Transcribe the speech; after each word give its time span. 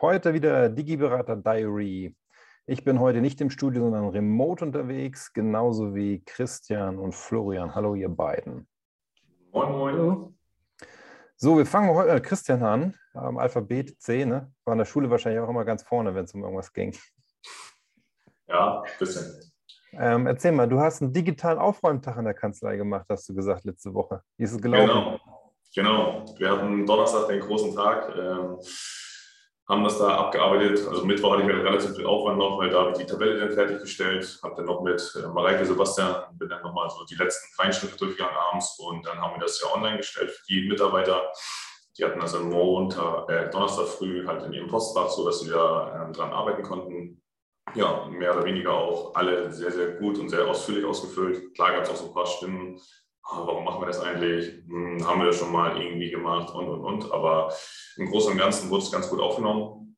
heute 0.00 0.32
wieder 0.32 0.68
Digiberater 0.68 1.36
Diary. 1.36 2.14
Ich 2.66 2.84
bin 2.84 3.00
heute 3.00 3.20
nicht 3.20 3.40
im 3.40 3.50
Studio, 3.50 3.82
sondern 3.82 4.08
remote 4.08 4.64
unterwegs, 4.64 5.32
genauso 5.32 5.94
wie 5.94 6.22
Christian 6.24 6.98
und 6.98 7.14
Florian. 7.14 7.74
Hallo, 7.74 7.94
ihr 7.94 8.08
beiden. 8.08 8.68
Moin, 9.52 9.72
moin. 9.72 10.38
So, 11.36 11.56
wir 11.56 11.66
fangen 11.66 11.94
heute 11.94 12.14
mit 12.14 12.24
Christian 12.24 12.62
an, 12.62 12.94
am 13.14 13.38
Alphabet 13.38 14.00
C, 14.00 14.24
ne? 14.24 14.52
War 14.64 14.72
in 14.74 14.78
der 14.78 14.84
Schule 14.84 15.10
wahrscheinlich 15.10 15.40
auch 15.40 15.48
immer 15.48 15.64
ganz 15.64 15.82
vorne, 15.82 16.14
wenn 16.14 16.24
es 16.24 16.34
um 16.34 16.42
irgendwas 16.42 16.72
ging. 16.72 16.96
Ja, 18.46 18.82
ein 18.82 18.90
bisschen. 18.98 19.52
Ähm, 19.92 20.26
erzähl 20.26 20.52
mal, 20.52 20.68
du 20.68 20.78
hast 20.78 21.02
einen 21.02 21.12
digitalen 21.12 21.58
Aufräumtag 21.58 22.16
in 22.18 22.24
der 22.24 22.34
Kanzlei 22.34 22.76
gemacht, 22.76 23.06
hast 23.08 23.28
du 23.28 23.34
gesagt, 23.34 23.64
letzte 23.64 23.94
Woche. 23.94 24.22
Wie 24.36 24.44
ist 24.44 24.52
es 24.52 24.60
gelaufen? 24.60 25.18
Genau, 25.74 26.22
genau. 26.22 26.24
Wir 26.36 26.50
hatten 26.50 26.86
Donnerstag 26.86 27.28
den 27.28 27.40
großen 27.40 27.74
Tag, 27.74 28.14
ähm, 28.16 28.58
haben 29.68 29.84
das 29.84 29.98
da 29.98 30.16
abgearbeitet. 30.16 30.86
Also 30.88 31.04
Mittwoch 31.04 31.32
hatte 31.32 31.42
ich 31.42 31.48
mir 31.48 31.62
relativ 31.62 31.94
viel 31.94 32.06
Aufwand 32.06 32.38
noch, 32.38 32.58
weil 32.58 32.70
da 32.70 32.80
habe 32.80 32.92
ich 32.92 32.98
die 32.98 33.06
Tabelle 33.06 33.38
dann 33.38 33.52
fertiggestellt, 33.52 34.40
habe 34.42 34.54
dann 34.56 34.64
noch 34.64 34.82
mit 34.82 35.14
äh, 35.22 35.28
Mareike 35.28 35.66
Sebastian, 35.66 36.24
bin 36.38 36.48
dann 36.48 36.62
nochmal 36.62 36.88
so 36.88 37.04
die 37.04 37.16
letzten 37.16 37.54
Feinschritte 37.54 37.96
durchgegangen 37.96 38.36
abends 38.36 38.78
und 38.78 39.06
dann 39.06 39.20
haben 39.20 39.34
wir 39.34 39.40
das 39.40 39.60
ja 39.60 39.74
online 39.74 39.98
gestellt 39.98 40.30
für 40.30 40.46
die 40.48 40.68
Mitarbeiter. 40.68 41.30
Die 41.98 42.04
hatten 42.04 42.20
das 42.20 42.34
am 42.34 42.48
Montag, 42.48 43.28
äh, 43.28 43.50
Donnerstag 43.50 43.88
früh 43.88 44.26
halt 44.26 44.42
in 44.44 44.54
ihrem 44.54 44.68
Postfach, 44.68 45.10
sodass 45.10 45.40
sie 45.40 45.50
da 45.50 46.08
äh, 46.08 46.12
dran 46.12 46.32
arbeiten 46.32 46.62
konnten. 46.62 47.22
Ja, 47.74 48.06
mehr 48.06 48.34
oder 48.34 48.44
weniger 48.44 48.72
auch 48.72 49.14
alle 49.14 49.52
sehr, 49.52 49.70
sehr 49.70 49.92
gut 49.96 50.18
und 50.18 50.30
sehr 50.30 50.46
ausführlich 50.46 50.86
ausgefüllt. 50.86 51.54
Klar 51.54 51.72
gab 51.72 51.82
es 51.82 51.90
auch 51.90 51.96
so 51.96 52.06
ein 52.06 52.14
paar 52.14 52.24
Stimmen, 52.24 52.80
warum 53.30 53.64
machen 53.64 53.82
wir 53.82 53.86
das 53.86 54.00
eigentlich? 54.00 54.64
Hm, 54.66 55.06
haben 55.06 55.20
wir 55.20 55.26
das 55.26 55.38
schon 55.38 55.52
mal 55.52 55.80
irgendwie 55.80 56.10
gemacht 56.10 56.54
und 56.54 56.68
und 56.68 56.80
und. 56.80 57.12
Aber 57.12 57.52
im 57.96 58.10
Großen 58.10 58.32
und 58.32 58.38
Ganzen 58.38 58.70
wurde 58.70 58.84
es 58.84 58.92
ganz 58.92 59.08
gut 59.08 59.20
aufgenommen. 59.20 59.96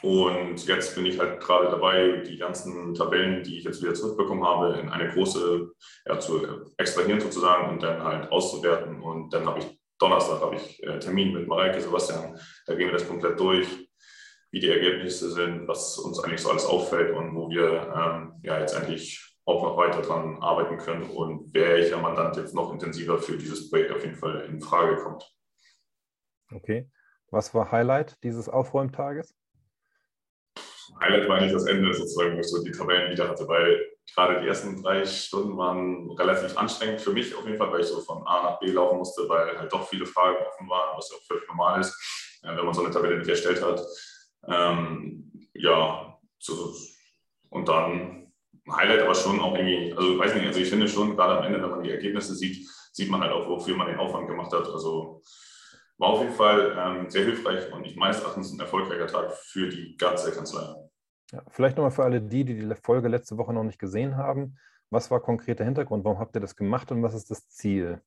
Und 0.00 0.66
jetzt 0.66 0.94
bin 0.94 1.04
ich 1.04 1.18
halt 1.18 1.40
gerade 1.40 1.68
dabei, 1.68 2.22
die 2.26 2.38
ganzen 2.38 2.94
Tabellen, 2.94 3.42
die 3.42 3.58
ich 3.58 3.64
jetzt 3.64 3.82
wieder 3.82 3.92
zurückbekommen 3.92 4.42
habe, 4.42 4.78
in 4.78 4.88
eine 4.88 5.10
große 5.10 5.72
ja, 6.06 6.18
zu 6.18 6.40
extrahieren 6.78 7.20
sozusagen 7.20 7.68
und 7.68 7.82
dann 7.82 8.02
halt 8.02 8.32
auszuwerten. 8.32 9.02
Und 9.02 9.32
dann 9.34 9.46
habe 9.46 9.58
ich 9.58 9.78
Donnerstag 9.98 10.40
habe 10.40 10.56
ich 10.56 10.82
äh, 10.82 10.98
Termin 10.98 11.32
mit 11.32 11.46
Mareike 11.46 11.80
Sebastian. 11.80 12.38
Da 12.66 12.74
gehen 12.74 12.88
wir 12.88 12.94
das 12.94 13.06
komplett 13.06 13.38
durch, 13.38 13.66
wie 14.50 14.60
die 14.60 14.70
Ergebnisse 14.70 15.30
sind, 15.30 15.68
was 15.68 15.98
uns 15.98 16.18
eigentlich 16.20 16.40
so 16.40 16.50
alles 16.50 16.64
auffällt 16.64 17.14
und 17.14 17.34
wo 17.34 17.48
wir 17.48 17.92
ähm, 17.94 18.40
ja 18.42 18.58
jetzt 18.58 18.74
eigentlich 18.74 19.33
auch 19.46 19.62
noch 19.62 19.76
weiter 19.76 20.00
dran 20.02 20.40
arbeiten 20.40 20.78
können 20.78 21.10
und 21.10 21.52
welcher 21.52 21.98
Mandant 21.98 22.36
jetzt 22.36 22.54
noch 22.54 22.72
intensiver 22.72 23.18
für 23.18 23.36
dieses 23.36 23.70
Projekt 23.70 23.92
auf 23.92 24.02
jeden 24.02 24.16
Fall 24.16 24.40
in 24.42 24.60
Frage 24.60 24.96
kommt. 24.96 25.24
Okay. 26.52 26.90
Was 27.30 27.52
war 27.54 27.70
Highlight 27.70 28.22
dieses 28.22 28.48
Aufräumtages? 28.48 29.34
Highlight 31.00 31.28
war 31.28 31.40
nicht 31.40 31.54
das 31.54 31.66
Ende 31.66 31.92
sozusagen, 31.92 32.36
wo 32.36 32.40
ich 32.40 32.46
so 32.46 32.62
die 32.62 32.70
Tabellen 32.70 33.10
wieder 33.10 33.28
hatte, 33.28 33.48
weil 33.48 33.84
gerade 34.14 34.40
die 34.40 34.46
ersten 34.46 34.82
drei 34.82 35.04
Stunden 35.04 35.56
waren 35.56 36.10
relativ 36.12 36.56
anstrengend 36.56 37.00
für 37.00 37.12
mich 37.12 37.34
auf 37.34 37.44
jeden 37.44 37.58
Fall, 37.58 37.72
weil 37.72 37.80
ich 37.80 37.86
so 37.86 38.00
von 38.00 38.24
A 38.26 38.42
nach 38.42 38.60
B 38.60 38.66
laufen 38.66 38.98
musste, 38.98 39.28
weil 39.28 39.58
halt 39.58 39.72
doch 39.72 39.88
viele 39.88 40.06
Fragen 40.06 40.36
offen 40.46 40.68
waren, 40.68 40.96
was 40.96 41.10
ja 41.10 41.16
auch 41.16 41.22
völlig 41.22 41.48
normal 41.48 41.80
ist, 41.80 42.40
äh, 42.42 42.56
wenn 42.56 42.64
man 42.64 42.74
so 42.74 42.84
eine 42.84 42.92
Tabelle 42.92 43.18
nicht 43.18 43.28
erstellt 43.28 43.62
hat. 43.62 43.82
Ähm, 44.46 45.48
ja, 45.54 46.18
so, 46.38 46.74
und 47.50 47.68
dann 47.68 48.23
Highlight 48.70 49.02
aber 49.02 49.14
schon 49.14 49.40
auch 49.40 49.54
irgendwie, 49.54 49.92
also 49.94 50.18
weiß 50.18 50.34
nicht, 50.34 50.46
also 50.46 50.60
ich 50.60 50.68
finde 50.68 50.88
schon, 50.88 51.16
gerade 51.16 51.38
am 51.38 51.44
Ende, 51.44 51.62
wenn 51.62 51.70
man 51.70 51.82
die 51.82 51.90
Ergebnisse 51.90 52.34
sieht, 52.34 52.66
sieht 52.92 53.10
man 53.10 53.20
halt 53.20 53.32
auch, 53.32 53.48
wofür 53.48 53.76
man 53.76 53.88
den 53.88 53.98
Aufwand 53.98 54.26
gemacht 54.26 54.52
hat. 54.52 54.66
Also 54.66 55.22
war 55.98 56.08
auf 56.10 56.20
jeden 56.20 56.32
Fall 56.32 56.76
ähm, 56.78 57.10
sehr 57.10 57.24
hilfreich 57.24 57.72
und 57.72 57.86
ich 57.86 57.96
meines 57.96 58.20
Erachtens 58.20 58.52
ein 58.52 58.60
erfolgreicher 58.60 59.06
Tag 59.06 59.32
für 59.32 59.68
die 59.68 59.96
ganze 59.96 60.32
Kanzlei. 60.32 60.74
Ja, 61.32 61.42
vielleicht 61.50 61.76
nochmal 61.76 61.90
für 61.90 62.04
alle 62.04 62.20
die, 62.20 62.44
die 62.44 62.54
die 62.54 62.74
Folge 62.82 63.08
letzte 63.08 63.36
Woche 63.36 63.52
noch 63.52 63.64
nicht 63.64 63.78
gesehen 63.78 64.16
haben. 64.16 64.56
Was 64.90 65.10
war 65.10 65.20
konkret 65.20 65.58
der 65.58 65.66
Hintergrund? 65.66 66.04
Warum 66.04 66.18
habt 66.18 66.36
ihr 66.36 66.40
das 66.40 66.56
gemacht 66.56 66.90
und 66.92 67.02
was 67.02 67.14
ist 67.14 67.30
das 67.30 67.48
Ziel? 67.48 68.00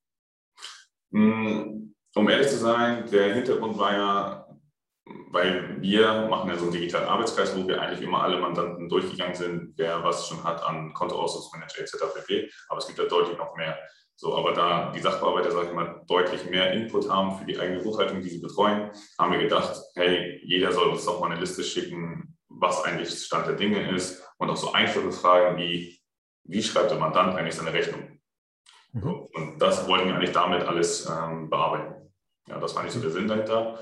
Mm, 1.10 1.92
um 2.14 2.28
ehrlich 2.28 2.48
zu 2.48 2.56
sein, 2.56 3.04
der 3.10 3.34
Hintergrund 3.34 3.78
war 3.78 3.92
ja, 3.92 4.47
weil 5.30 5.80
wir 5.80 6.26
machen 6.28 6.48
ja 6.48 6.56
so 6.56 6.64
einen 6.64 6.72
digitalen 6.72 7.08
Arbeitskreis, 7.08 7.56
wo 7.56 7.66
wir 7.66 7.80
eigentlich 7.80 8.02
immer 8.02 8.22
alle 8.22 8.38
Mandanten 8.38 8.88
durchgegangen 8.88 9.34
sind, 9.34 9.74
wer 9.76 10.02
was 10.02 10.28
schon 10.28 10.42
hat 10.44 10.62
an 10.62 10.92
Kontoausdrucksmanager 10.94 11.80
etc. 11.80 11.96
pp. 12.14 12.50
Aber 12.68 12.78
es 12.78 12.86
gibt 12.86 12.98
ja 12.98 13.04
deutlich 13.04 13.36
noch 13.36 13.54
mehr. 13.56 13.78
So, 14.16 14.36
aber 14.36 14.52
da 14.52 14.90
die 14.90 14.98
Sachbearbeiter, 15.00 15.52
sage 15.52 15.68
ich 15.68 15.74
mal, 15.74 16.02
deutlich 16.08 16.48
mehr 16.50 16.72
Input 16.72 17.08
haben 17.08 17.38
für 17.38 17.44
die 17.44 17.58
eigene 17.58 17.80
Buchhaltung, 17.80 18.20
die 18.20 18.28
sie 18.28 18.40
betreuen, 18.40 18.90
haben 19.16 19.32
wir 19.32 19.38
gedacht, 19.38 19.80
hey, 19.94 20.40
jeder 20.44 20.72
soll 20.72 20.88
uns 20.88 21.04
doch 21.04 21.20
mal 21.20 21.30
eine 21.30 21.38
Liste 21.38 21.62
schicken, 21.62 22.36
was 22.48 22.82
eigentlich 22.84 23.10
Stand 23.10 23.46
der 23.46 23.54
Dinge 23.54 23.94
ist 23.94 24.24
und 24.38 24.50
auch 24.50 24.56
so 24.56 24.72
einfache 24.72 25.12
Fragen 25.12 25.56
wie, 25.58 26.00
wie 26.44 26.62
schreibt 26.62 26.90
der 26.90 26.98
Mandant 26.98 27.36
eigentlich 27.36 27.54
seine 27.54 27.72
Rechnung? 27.72 28.18
Mhm. 28.92 29.02
So, 29.02 29.28
und 29.34 29.62
das 29.62 29.86
wollten 29.86 30.08
wir 30.08 30.16
eigentlich 30.16 30.32
damit 30.32 30.64
alles 30.64 31.08
ähm, 31.08 31.48
bearbeiten. 31.48 32.12
Ja, 32.48 32.58
das 32.58 32.74
war 32.74 32.82
nicht 32.82 32.92
so 32.92 33.00
der 33.00 33.10
Sinn 33.10 33.28
dahinter. 33.28 33.78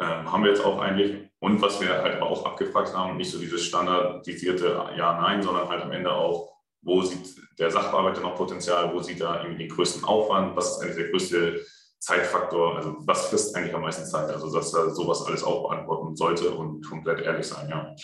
Ähm, 0.00 0.32
haben 0.32 0.42
wir 0.42 0.50
jetzt 0.50 0.64
auch 0.64 0.80
eigentlich. 0.80 1.28
Und 1.40 1.60
was 1.60 1.80
wir 1.80 1.90
halt 2.02 2.16
aber 2.16 2.30
auch 2.30 2.46
abgefragt 2.46 2.94
haben, 2.94 3.18
nicht 3.18 3.30
so 3.30 3.38
dieses 3.38 3.64
standardisierte 3.64 4.90
Ja-Nein, 4.96 5.42
sondern 5.42 5.68
halt 5.68 5.82
am 5.82 5.92
Ende 5.92 6.10
auch, 6.10 6.54
wo 6.82 7.02
sieht 7.02 7.36
der 7.58 7.70
Sachbearbeiter 7.70 8.22
noch 8.22 8.34
Potenzial, 8.34 8.94
wo 8.94 9.00
sieht 9.00 9.20
er 9.20 9.42
irgendwie 9.42 9.66
den 9.66 9.76
größten 9.76 10.04
Aufwand, 10.04 10.56
was 10.56 10.76
ist 10.76 10.82
eigentlich 10.82 10.96
der 10.96 11.10
größte 11.10 11.66
Zeitfaktor, 11.98 12.76
also 12.76 12.96
was 13.00 13.26
frisst 13.26 13.54
eigentlich 13.54 13.74
am 13.74 13.82
meisten 13.82 14.06
Zeit, 14.06 14.30
also 14.30 14.50
dass 14.50 14.72
er 14.72 14.88
sowas 14.90 15.26
alles 15.26 15.44
auch 15.44 15.68
beantworten 15.68 16.16
sollte 16.16 16.50
und 16.50 16.80
komplett 16.86 17.20
ehrlich 17.20 17.46
sein, 17.46 17.68
ja. 17.68 17.94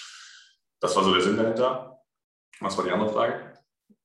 Das 0.80 0.94
war 0.94 1.02
so 1.02 1.14
der 1.14 1.22
Sinn 1.22 1.38
dahinter. 1.38 1.98
Was 2.60 2.76
war 2.76 2.84
die 2.84 2.90
andere 2.90 3.08
Frage? 3.08 3.54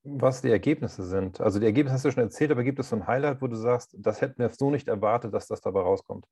Was 0.03 0.41
die 0.41 0.49
Ergebnisse 0.49 1.03
sind. 1.03 1.41
Also 1.41 1.59
die 1.59 1.65
Ergebnisse 1.65 1.95
hast 1.95 2.05
du 2.05 2.11
schon 2.11 2.23
erzählt, 2.23 2.51
aber 2.51 2.63
gibt 2.63 2.79
es 2.79 2.89
so 2.89 2.95
ein 2.95 3.05
Highlight, 3.05 3.41
wo 3.41 3.47
du 3.47 3.57
sagst, 3.57 3.93
das 3.99 4.21
hätten 4.21 4.39
wir 4.39 4.49
so 4.49 4.71
nicht 4.71 4.87
erwartet, 4.87 5.33
dass 5.33 5.47
das 5.47 5.59
dabei 5.59 5.81
rauskommt? 5.81 6.25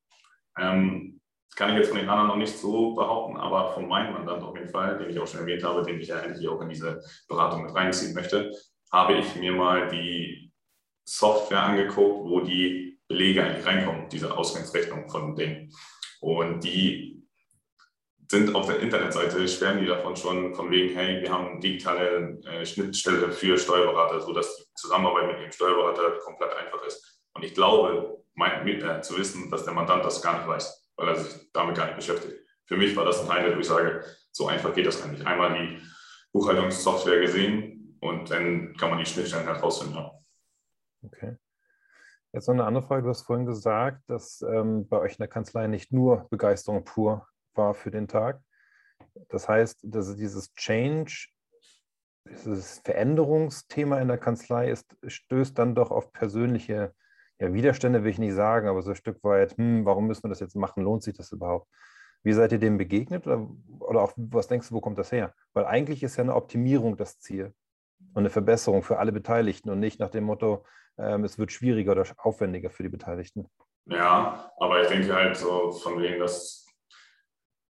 Ähm, 0.57 1.19
kann 1.55 1.71
ich 1.71 1.77
jetzt 1.77 1.89
von 1.89 1.97
den 1.97 2.09
anderen 2.09 2.29
noch 2.29 2.35
nicht 2.37 2.57
so 2.57 2.93
behaupten, 2.95 3.37
aber 3.37 3.73
von 3.73 3.87
meinem 3.87 4.13
Mandant 4.13 4.43
auf 4.43 4.55
jeden 4.55 4.69
Fall, 4.69 4.97
den 4.97 5.09
ich 5.09 5.19
auch 5.19 5.27
schon 5.27 5.41
erwähnt 5.41 5.63
habe, 5.63 5.83
den 5.83 5.99
ich 5.99 6.07
ja 6.07 6.19
eigentlich 6.19 6.47
auch 6.47 6.61
in 6.61 6.69
diese 6.69 7.01
Beratung 7.27 7.63
mit 7.63 7.75
reinziehen 7.75 8.13
möchte, 8.13 8.51
habe 8.91 9.15
ich 9.15 9.35
mir 9.35 9.51
mal 9.51 9.87
die 9.87 10.51
Software 11.05 11.63
angeguckt, 11.63 12.29
wo 12.29 12.41
die 12.41 12.99
Belege 13.07 13.43
eigentlich 13.43 13.65
reinkommen, 13.65 14.09
diese 14.09 14.37
Ausgangsrechnung 14.37 15.09
von 15.09 15.35
denen. 15.35 15.71
Und 16.21 16.63
die 16.63 17.23
sind 18.29 18.53
auf 18.53 18.67
der 18.67 18.79
Internetseite, 18.79 19.47
schwärmen 19.47 19.81
die 19.81 19.87
davon 19.87 20.15
schon, 20.15 20.53
von 20.53 20.69
wegen, 20.69 20.95
hey, 20.95 21.21
wir 21.21 21.31
haben 21.31 21.47
eine 21.47 21.59
digitale 21.59 22.39
äh, 22.45 22.63
Schnittstelle 22.63 23.31
für 23.31 23.57
Steuerberater, 23.57 24.21
sodass 24.21 24.55
die 24.55 24.65
Zusammenarbeit 24.75 25.27
mit 25.27 25.45
dem 25.45 25.51
Steuerberater 25.51 26.19
komplett 26.23 26.55
einfach 26.55 26.83
ist. 26.85 27.21
Und 27.33 27.43
ich 27.43 27.55
glaube, 27.55 28.23
mein, 28.35 28.67
äh, 28.67 29.01
zu 29.01 29.17
wissen, 29.17 29.49
dass 29.49 29.65
der 29.65 29.73
Mandant 29.73 30.05
das 30.05 30.21
gar 30.21 30.37
nicht 30.37 30.47
weiß 30.47 30.88
weil 30.99 31.07
er 31.07 31.15
sich 31.15 31.49
damit 31.53 31.77
gar 31.77 31.85
nicht 31.85 31.95
beschäftigt. 31.95 32.45
Für 32.65 32.77
mich 32.77 32.95
war 32.95 33.05
das 33.05 33.21
ein 33.21 33.29
Highlight, 33.29 33.55
wo 33.55 33.59
ich 33.59 33.67
sage, 33.67 34.03
so 34.31 34.47
einfach 34.47 34.73
geht 34.73 34.85
das 34.85 35.01
eigentlich. 35.01 35.25
Einmal 35.25 35.57
die 35.57 35.81
Buchhaltungssoftware 36.33 37.21
gesehen 37.21 37.97
und 38.01 38.29
dann 38.29 38.75
kann 38.75 38.89
man 38.89 38.99
die 38.99 39.05
Schnittstellen 39.05 39.45
herausfinden. 39.45 39.95
Halt 39.95 40.11
okay. 41.01 41.37
Jetzt 42.33 42.47
noch 42.47 42.53
eine 42.53 42.65
andere 42.65 42.85
Frage. 42.85 43.03
Du 43.03 43.09
hast 43.09 43.23
vorhin 43.23 43.45
gesagt, 43.45 44.03
dass 44.07 44.41
ähm, 44.41 44.87
bei 44.87 44.99
euch 44.99 45.13
in 45.13 45.19
der 45.19 45.29
Kanzlei 45.29 45.67
nicht 45.67 45.91
nur 45.91 46.27
Begeisterung 46.29 46.83
pur 46.83 47.27
war 47.55 47.73
für 47.73 47.89
den 47.89 48.07
Tag. 48.07 48.41
Das 49.29 49.47
heißt, 49.47 49.79
dass 49.83 50.15
dieses 50.15 50.53
Change, 50.53 51.29
dieses 52.25 52.79
Veränderungsthema 52.79 53.99
in 53.99 54.09
der 54.09 54.19
Kanzlei 54.19 54.69
ist, 54.69 54.95
stößt 55.07 55.57
dann 55.57 55.73
doch 55.73 55.89
auf 55.89 56.11
persönliche 56.11 56.93
ja, 57.39 57.53
Widerstände 57.53 58.03
will 58.03 58.11
ich 58.11 58.19
nicht 58.19 58.33
sagen, 58.33 58.67
aber 58.67 58.81
so 58.81 58.91
ein 58.91 58.95
Stück 58.95 59.23
weit, 59.23 59.57
hm, 59.57 59.85
warum 59.85 60.07
müssen 60.07 60.23
wir 60.23 60.29
das 60.29 60.39
jetzt 60.39 60.55
machen? 60.55 60.83
Lohnt 60.83 61.03
sich 61.03 61.15
das 61.15 61.31
überhaupt? 61.31 61.67
Wie 62.21 62.33
seid 62.33 62.51
ihr 62.51 62.59
dem 62.59 62.77
begegnet 62.77 63.25
oder, 63.27 63.47
oder 63.79 64.01
auch, 64.01 64.13
was 64.17 64.47
denkst 64.47 64.69
du, 64.69 64.75
wo 64.75 64.81
kommt 64.81 64.97
das 64.97 65.11
her? 65.11 65.33
Weil 65.53 65.65
eigentlich 65.65 66.03
ist 66.03 66.17
ja 66.17 66.23
eine 66.23 66.35
Optimierung 66.35 66.97
das 66.97 67.19
Ziel 67.19 67.53
und 68.13 68.19
eine 68.23 68.29
Verbesserung 68.29 68.83
für 68.83 68.99
alle 68.99 69.13
Beteiligten 69.13 69.69
und 69.69 69.79
nicht 69.79 69.99
nach 69.99 70.09
dem 70.09 70.25
Motto, 70.25 70.65
ähm, 70.97 71.23
es 71.23 71.39
wird 71.39 71.51
schwieriger 71.51 71.93
oder 71.93 72.05
aufwendiger 72.17 72.69
für 72.69 72.83
die 72.83 72.89
Beteiligten. 72.89 73.47
Ja, 73.85 74.51
aber 74.57 74.81
ich 74.81 74.89
denke 74.89 75.13
halt 75.13 75.37
so 75.37 75.71
von 75.71 76.01
wegen, 76.01 76.19
dass 76.19 76.65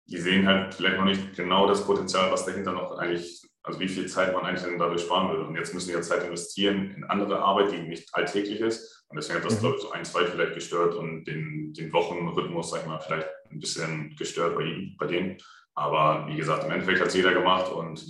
die 0.08 0.18
sehen 0.18 0.48
halt 0.48 0.74
vielleicht 0.74 0.98
noch 0.98 1.06
nicht 1.06 1.36
genau 1.36 1.68
das 1.68 1.86
Potenzial, 1.86 2.32
was 2.32 2.46
dahinter 2.46 2.72
noch 2.72 2.98
eigentlich, 2.98 3.48
also 3.70 3.80
wie 3.80 3.88
viel 3.88 4.08
Zeit 4.08 4.34
man 4.34 4.46
eigentlich 4.46 4.66
dadurch 4.78 5.02
sparen 5.02 5.30
würde. 5.30 5.46
Und 5.46 5.56
jetzt 5.56 5.74
müssen 5.74 5.90
die 5.90 5.94
ja 5.94 6.02
Zeit 6.02 6.24
investieren 6.24 6.92
in 6.96 7.04
andere 7.04 7.40
Arbeit, 7.40 7.72
die 7.72 7.78
nicht 7.78 8.10
alltäglich 8.14 8.60
ist. 8.60 9.06
Und 9.10 9.18
deswegen 9.18 9.40
hat 9.40 9.46
das, 9.46 9.58
mhm. 9.58 9.60
glaube 9.60 9.76
ich, 9.78 9.82
so 9.84 9.92
ein, 9.92 10.06
zwei 10.06 10.26
vielleicht 10.26 10.56
gestört 10.56 10.96
und 10.96 11.26
den, 11.26 11.74
den 11.74 11.94
Wochenrhythmus, 11.94 12.72
sag 12.72 12.82
ich 12.82 12.88
mal, 12.88 13.00
vielleicht 13.00 13.28
ein 13.52 13.60
bisschen 13.60 14.16
gestört 14.18 14.56
bei 14.56 14.64
ihm, 14.64 14.96
bei 14.98 15.06
denen. 15.06 15.38
Aber 15.76 16.28
wie 16.28 16.36
gesagt, 16.36 16.64
im 16.64 16.72
Endeffekt 16.72 17.00
hat 17.00 17.08
es 17.08 17.14
jeder 17.14 17.34
gemacht 17.34 17.72
und 17.72 18.04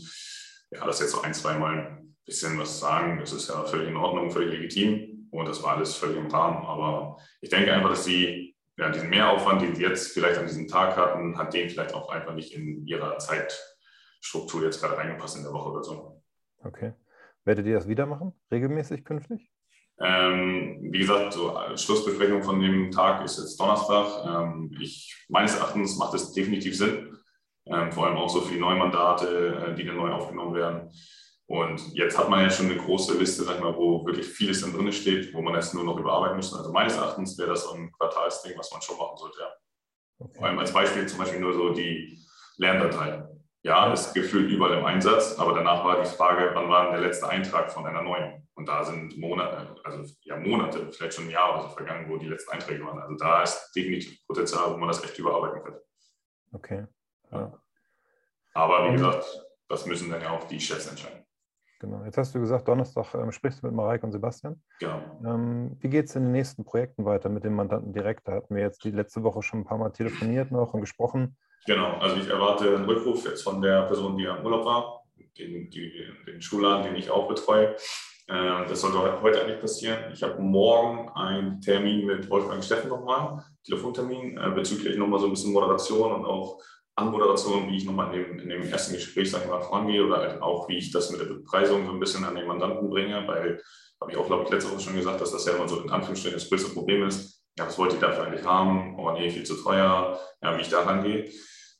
ja, 0.71 0.85
das 0.85 0.99
jetzt 0.99 1.11
so 1.11 1.21
ein, 1.21 1.33
zwei 1.33 1.57
Mal 1.57 1.75
ein 1.75 2.15
bisschen 2.25 2.57
was 2.57 2.79
sagen, 2.79 3.19
das 3.19 3.33
ist 3.33 3.49
ja 3.49 3.63
völlig 3.65 3.89
in 3.89 3.97
Ordnung, 3.97 4.31
völlig 4.31 4.51
legitim 4.51 5.27
und 5.31 5.47
das 5.47 5.61
war 5.61 5.75
alles 5.75 5.95
völlig 5.95 6.17
im 6.17 6.27
Rahmen. 6.27 6.65
Aber 6.65 7.17
ich 7.41 7.49
denke 7.49 7.73
einfach, 7.73 7.89
dass 7.89 8.05
sie 8.05 8.55
ja, 8.77 8.89
diesen 8.89 9.09
Mehraufwand, 9.09 9.61
den 9.61 9.75
sie 9.75 9.83
jetzt 9.83 10.13
vielleicht 10.13 10.37
an 10.37 10.47
diesem 10.47 10.67
Tag 10.67 10.95
hatten, 10.95 11.37
hat 11.37 11.53
den 11.53 11.69
vielleicht 11.69 11.93
auch 11.93 12.09
einfach 12.09 12.33
nicht 12.33 12.53
in 12.53 12.87
ihrer 12.87 13.19
Zeitstruktur 14.19 14.63
jetzt 14.63 14.81
gerade 14.81 14.97
reingepasst 14.97 15.37
in 15.37 15.43
der 15.43 15.53
Woche 15.53 15.71
oder 15.71 15.83
so. 15.83 16.21
Okay. 16.63 16.93
Werdet 17.45 17.65
ihr 17.65 17.75
das 17.75 17.87
wieder 17.87 18.05
machen, 18.05 18.33
regelmäßig 18.51 19.05
künftig? 19.05 19.49
Ähm, 20.01 20.79
wie 20.91 20.99
gesagt, 20.99 21.33
so 21.33 21.57
äh, 21.57 21.77
Schlussbesprechung 21.77 22.43
von 22.43 22.59
dem 22.59 22.91
Tag 22.91 23.23
ist 23.25 23.37
jetzt 23.37 23.59
Donnerstag. 23.59 24.25
Ähm, 24.25 24.71
ich, 24.79 25.25
meines 25.29 25.55
Erachtens 25.55 25.97
macht 25.97 26.13
es 26.13 26.31
definitiv 26.31 26.77
Sinn. 26.77 27.17
Ähm, 27.65 27.91
vor 27.91 28.07
allem 28.07 28.17
auch 28.17 28.29
so 28.29 28.41
viele 28.41 28.61
Neumandate, 28.61 29.27
äh, 29.71 29.75
die 29.75 29.85
dann 29.85 29.97
neu 29.97 30.11
aufgenommen 30.11 30.55
werden. 30.55 30.89
Und 31.47 31.93
jetzt 31.93 32.17
hat 32.17 32.29
man 32.29 32.41
ja 32.41 32.49
schon 32.49 32.67
eine 32.67 32.77
große 32.77 33.17
Liste, 33.17 33.43
sag 33.43 33.59
mal, 33.59 33.75
wo 33.75 34.05
wirklich 34.05 34.27
vieles 34.27 34.61
dann 34.61 34.73
drin 34.73 34.91
steht, 34.91 35.33
wo 35.33 35.41
man 35.41 35.55
jetzt 35.55 35.73
nur 35.73 35.83
noch 35.83 35.97
überarbeiten 35.97 36.37
muss. 36.37 36.53
Also 36.53 36.71
meines 36.71 36.95
Erachtens 36.95 37.37
wäre 37.37 37.49
das 37.49 37.63
so 37.63 37.73
ein 37.73 37.91
Quartalsding, 37.91 38.57
was 38.57 38.71
man 38.71 38.81
schon 38.81 38.97
machen 38.97 39.17
sollte, 39.17 39.39
ja. 39.39 39.47
Okay. 40.19 40.37
Vor 40.37 40.47
allem 40.47 40.59
als 40.59 40.71
Beispiel 40.71 41.07
zum 41.07 41.19
Beispiel 41.19 41.39
nur 41.39 41.53
so 41.53 41.73
die 41.73 42.19
Lerndatei. 42.57 43.28
Ja, 43.61 43.91
ist 43.91 44.13
gefühlt 44.13 44.49
überall 44.49 44.77
im 44.77 44.85
Einsatz, 44.85 45.37
aber 45.37 45.53
danach 45.53 45.83
war 45.83 46.01
die 46.01 46.09
Frage, 46.09 46.51
wann 46.53 46.69
war 46.69 46.83
denn 46.83 46.93
der 46.93 47.01
letzte 47.01 47.27
Eintrag 47.27 47.71
von 47.71 47.85
einer 47.85 48.01
neuen? 48.01 48.47
Und 48.53 48.67
da 48.67 48.83
sind 48.83 49.17
Monate, 49.17 49.75
also 49.83 50.13
ja 50.21 50.37
Monate, 50.37 50.91
vielleicht 50.91 51.13
schon 51.13 51.25
ein 51.25 51.29
Jahr 51.29 51.53
oder 51.53 51.63
so 51.63 51.75
vergangen, 51.75 52.09
wo 52.09 52.17
die 52.17 52.27
letzten 52.27 52.51
Einträge 52.51 52.85
waren. 52.85 52.99
Also 52.99 53.15
da 53.15 53.43
ist 53.43 53.71
definitiv 53.75 54.25
Potenzial, 54.27 54.73
wo 54.73 54.77
man 54.77 54.87
das 54.87 55.03
echt 55.03 55.17
überarbeiten 55.19 55.61
könnte. 55.61 55.83
Okay. 56.53 56.85
Ja. 57.31 57.61
Aber 58.53 58.87
wie 58.87 58.93
gesagt, 58.93 59.25
das 59.67 59.85
müssen 59.85 60.09
dann 60.09 60.21
ja 60.21 60.31
auch 60.31 60.45
die 60.45 60.59
Chefs 60.59 60.87
entscheiden. 60.87 61.18
Genau. 61.79 62.03
Jetzt 62.03 62.17
hast 62.17 62.35
du 62.35 62.39
gesagt, 62.39 62.67
Donnerstag 62.67 63.15
ähm, 63.15 63.31
sprichst 63.31 63.63
du 63.63 63.67
mit 63.67 63.75
Mareike 63.75 64.05
und 64.05 64.11
Sebastian. 64.11 64.61
Genau. 64.79 65.01
Ähm, 65.25 65.77
wie 65.79 65.89
geht 65.89 66.07
es 66.07 66.15
in 66.15 66.23
den 66.23 66.33
nächsten 66.33 66.65
Projekten 66.65 67.05
weiter 67.05 67.29
mit 67.29 67.45
dem 67.45 67.55
Mandanten 67.55 67.93
direkt? 67.93 68.27
Da 68.27 68.33
hatten 68.33 68.53
wir 68.53 68.61
jetzt 68.61 68.83
die 68.83 68.91
letzte 68.91 69.23
Woche 69.23 69.41
schon 69.41 69.61
ein 69.61 69.65
paar 69.65 69.77
Mal 69.77 69.91
telefoniert 69.91 70.51
noch 70.51 70.73
und 70.73 70.81
gesprochen. 70.81 71.37
Genau. 71.65 71.97
Also 71.99 72.17
ich 72.17 72.29
erwarte 72.29 72.75
einen 72.75 72.85
Rückruf 72.85 73.25
jetzt 73.25 73.43
von 73.43 73.61
der 73.61 73.83
Person, 73.83 74.17
die 74.17 74.27
am 74.27 74.43
Urlaub 74.43 74.65
war, 74.65 75.03
den, 75.37 75.69
die, 75.69 75.91
den 76.27 76.41
Schulladen, 76.41 76.83
den 76.83 76.95
ich 76.95 77.09
auch 77.09 77.29
betreue. 77.29 77.75
Äh, 78.27 78.67
das 78.67 78.81
sollte 78.81 79.21
heute 79.21 79.41
eigentlich 79.41 79.61
passieren. 79.61 80.11
Ich 80.11 80.21
habe 80.21 80.41
morgen 80.41 81.09
einen 81.15 81.61
Termin 81.61 82.05
mit 82.05 82.29
Wolfgang 82.29 82.63
Steffen 82.63 82.89
nochmal, 82.89 83.43
Telefontermin, 83.65 84.37
äh, 84.37 84.51
bezüglich 84.51 84.97
nochmal 84.97 85.19
so 85.19 85.27
ein 85.27 85.31
bisschen 85.31 85.53
Moderation 85.53 86.11
und 86.11 86.25
auch 86.25 86.61
Anmoderation, 86.99 87.69
wie 87.69 87.77
ich 87.77 87.85
nochmal 87.85 88.13
in 88.13 88.23
dem, 88.23 88.39
in 88.39 88.49
dem 88.49 88.63
ersten 88.63 88.93
Gespräch, 88.93 89.31
sag 89.31 89.43
ich 89.43 89.49
mal, 89.49 89.61
vorangehe 89.61 90.05
oder 90.05 90.17
halt 90.17 90.41
auch, 90.41 90.67
wie 90.69 90.77
ich 90.77 90.91
das 90.91 91.11
mit 91.11 91.19
der 91.19 91.25
Bepreisung 91.25 91.85
so 91.85 91.91
ein 91.91 91.99
bisschen 91.99 92.23
an 92.25 92.35
den 92.35 92.47
Mandanten 92.47 92.89
bringe, 92.89 93.27
weil, 93.27 93.61
habe 94.01 94.11
ich 94.11 94.17
auch, 94.17 94.27
glaube 94.27 94.43
ich, 94.43 94.49
letzte 94.49 94.71
Woche 94.71 94.81
schon 94.81 94.95
gesagt, 94.95 95.19
dass 95.19 95.31
das 95.31 95.45
ja 95.45 95.53
immer 95.53 95.67
so 95.67 95.81
in 95.81 95.89
Anführungsstrichen 95.89 96.39
das 96.39 96.49
größte 96.49 96.73
Problem 96.73 97.07
ist. 97.07 97.43
Ja, 97.57 97.67
was 97.67 97.77
wollt 97.77 97.93
ihr 97.93 97.99
dafür 97.99 98.25
eigentlich 98.25 98.45
haben? 98.45 98.97
Oh 98.97 99.11
nee, 99.11 99.29
viel 99.29 99.43
zu 99.43 99.55
teuer. 99.55 100.19
Ja, 100.41 100.57
wie 100.57 100.61
ich 100.61 100.69
da 100.69 100.81
rangehe. 100.81 101.29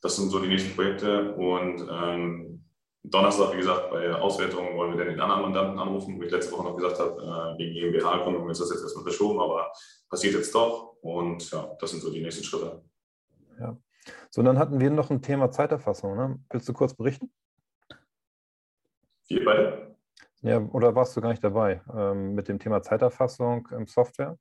Das 0.02 0.16
sind 0.16 0.30
so 0.30 0.38
die 0.38 0.48
nächsten 0.48 0.74
Projekte 0.74 1.34
und 1.34 1.86
ähm, 1.90 2.64
Donnerstag, 3.02 3.52
wie 3.54 3.58
gesagt, 3.58 3.90
bei 3.90 4.14
Auswertungen 4.14 4.76
wollen 4.76 4.92
wir 4.92 4.98
dann 4.98 5.14
den 5.14 5.20
anderen 5.20 5.42
Mandanten 5.42 5.78
anrufen, 5.78 6.18
wo 6.18 6.22
ich 6.22 6.30
letzte 6.30 6.52
Woche 6.52 6.64
noch 6.64 6.76
gesagt 6.76 6.98
habe, 6.98 7.56
äh, 7.56 7.58
wegen 7.58 7.74
GmbH-Gründung 7.74 8.48
ist 8.50 8.60
das 8.60 8.70
jetzt 8.70 8.82
erstmal 8.82 9.04
verschoben, 9.04 9.40
aber 9.40 9.72
passiert 10.08 10.34
jetzt 10.34 10.54
doch. 10.54 10.96
Und 11.00 11.50
ja, 11.50 11.74
das 11.80 11.90
sind 11.90 12.02
so 12.02 12.10
die 12.10 12.20
nächsten 12.20 12.44
Schritte. 12.44 12.82
Ja. 13.58 13.76
So, 14.30 14.40
und 14.40 14.46
dann 14.46 14.58
hatten 14.58 14.80
wir 14.80 14.90
noch 14.90 15.10
ein 15.10 15.22
Thema 15.22 15.50
Zeiterfassung. 15.50 16.16
Ne? 16.16 16.38
Willst 16.50 16.68
du 16.68 16.72
kurz 16.72 16.94
berichten? 16.94 17.32
Wir 19.28 19.44
beide? 19.44 19.96
Ja, 20.42 20.58
oder 20.58 20.94
warst 20.94 21.16
du 21.16 21.20
gar 21.20 21.30
nicht 21.30 21.44
dabei 21.44 21.82
ähm, 21.94 22.34
mit 22.34 22.48
dem 22.48 22.58
Thema 22.58 22.82
Zeiterfassung 22.82 23.68
im 23.72 23.86
Software? 23.86 24.38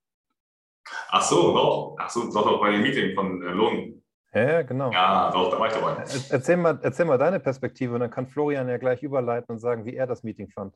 Ach 1.10 1.21
so, 1.21 1.54
doch. 1.54 1.95
Ach 2.00 2.10
so, 2.10 2.31
doch, 2.31 2.44
doch 2.44 2.60
bei 2.62 2.71
dem 2.71 2.81
Meeting 2.81 3.13
von 3.13 3.42
äh, 3.42 3.51
Lohn. 3.51 4.01
Ja, 4.33 4.62
genau. 4.62 4.92
Ja, 4.92 5.31
doch, 5.31 5.50
da 5.50 5.60
war 5.60 5.68
ich 5.68 5.74
dabei. 5.74 6.04
Erzähl 6.30 6.57
mal, 6.57 6.80
erzähl 6.83 7.06
mal 7.06 7.18
deine 7.18 7.39
Perspektive 7.39 7.95
und 7.95 8.01
dann 8.01 8.12
kann 8.12 8.27
Florian 8.27 8.69
ja 8.69 8.77
gleich 8.77 9.01
überleiten 9.01 9.54
und 9.54 9.60
sagen, 9.60 9.86
wie 9.86 9.95
er 9.95 10.06
das 10.06 10.24
Meeting 10.24 10.50
fand. 10.50 10.75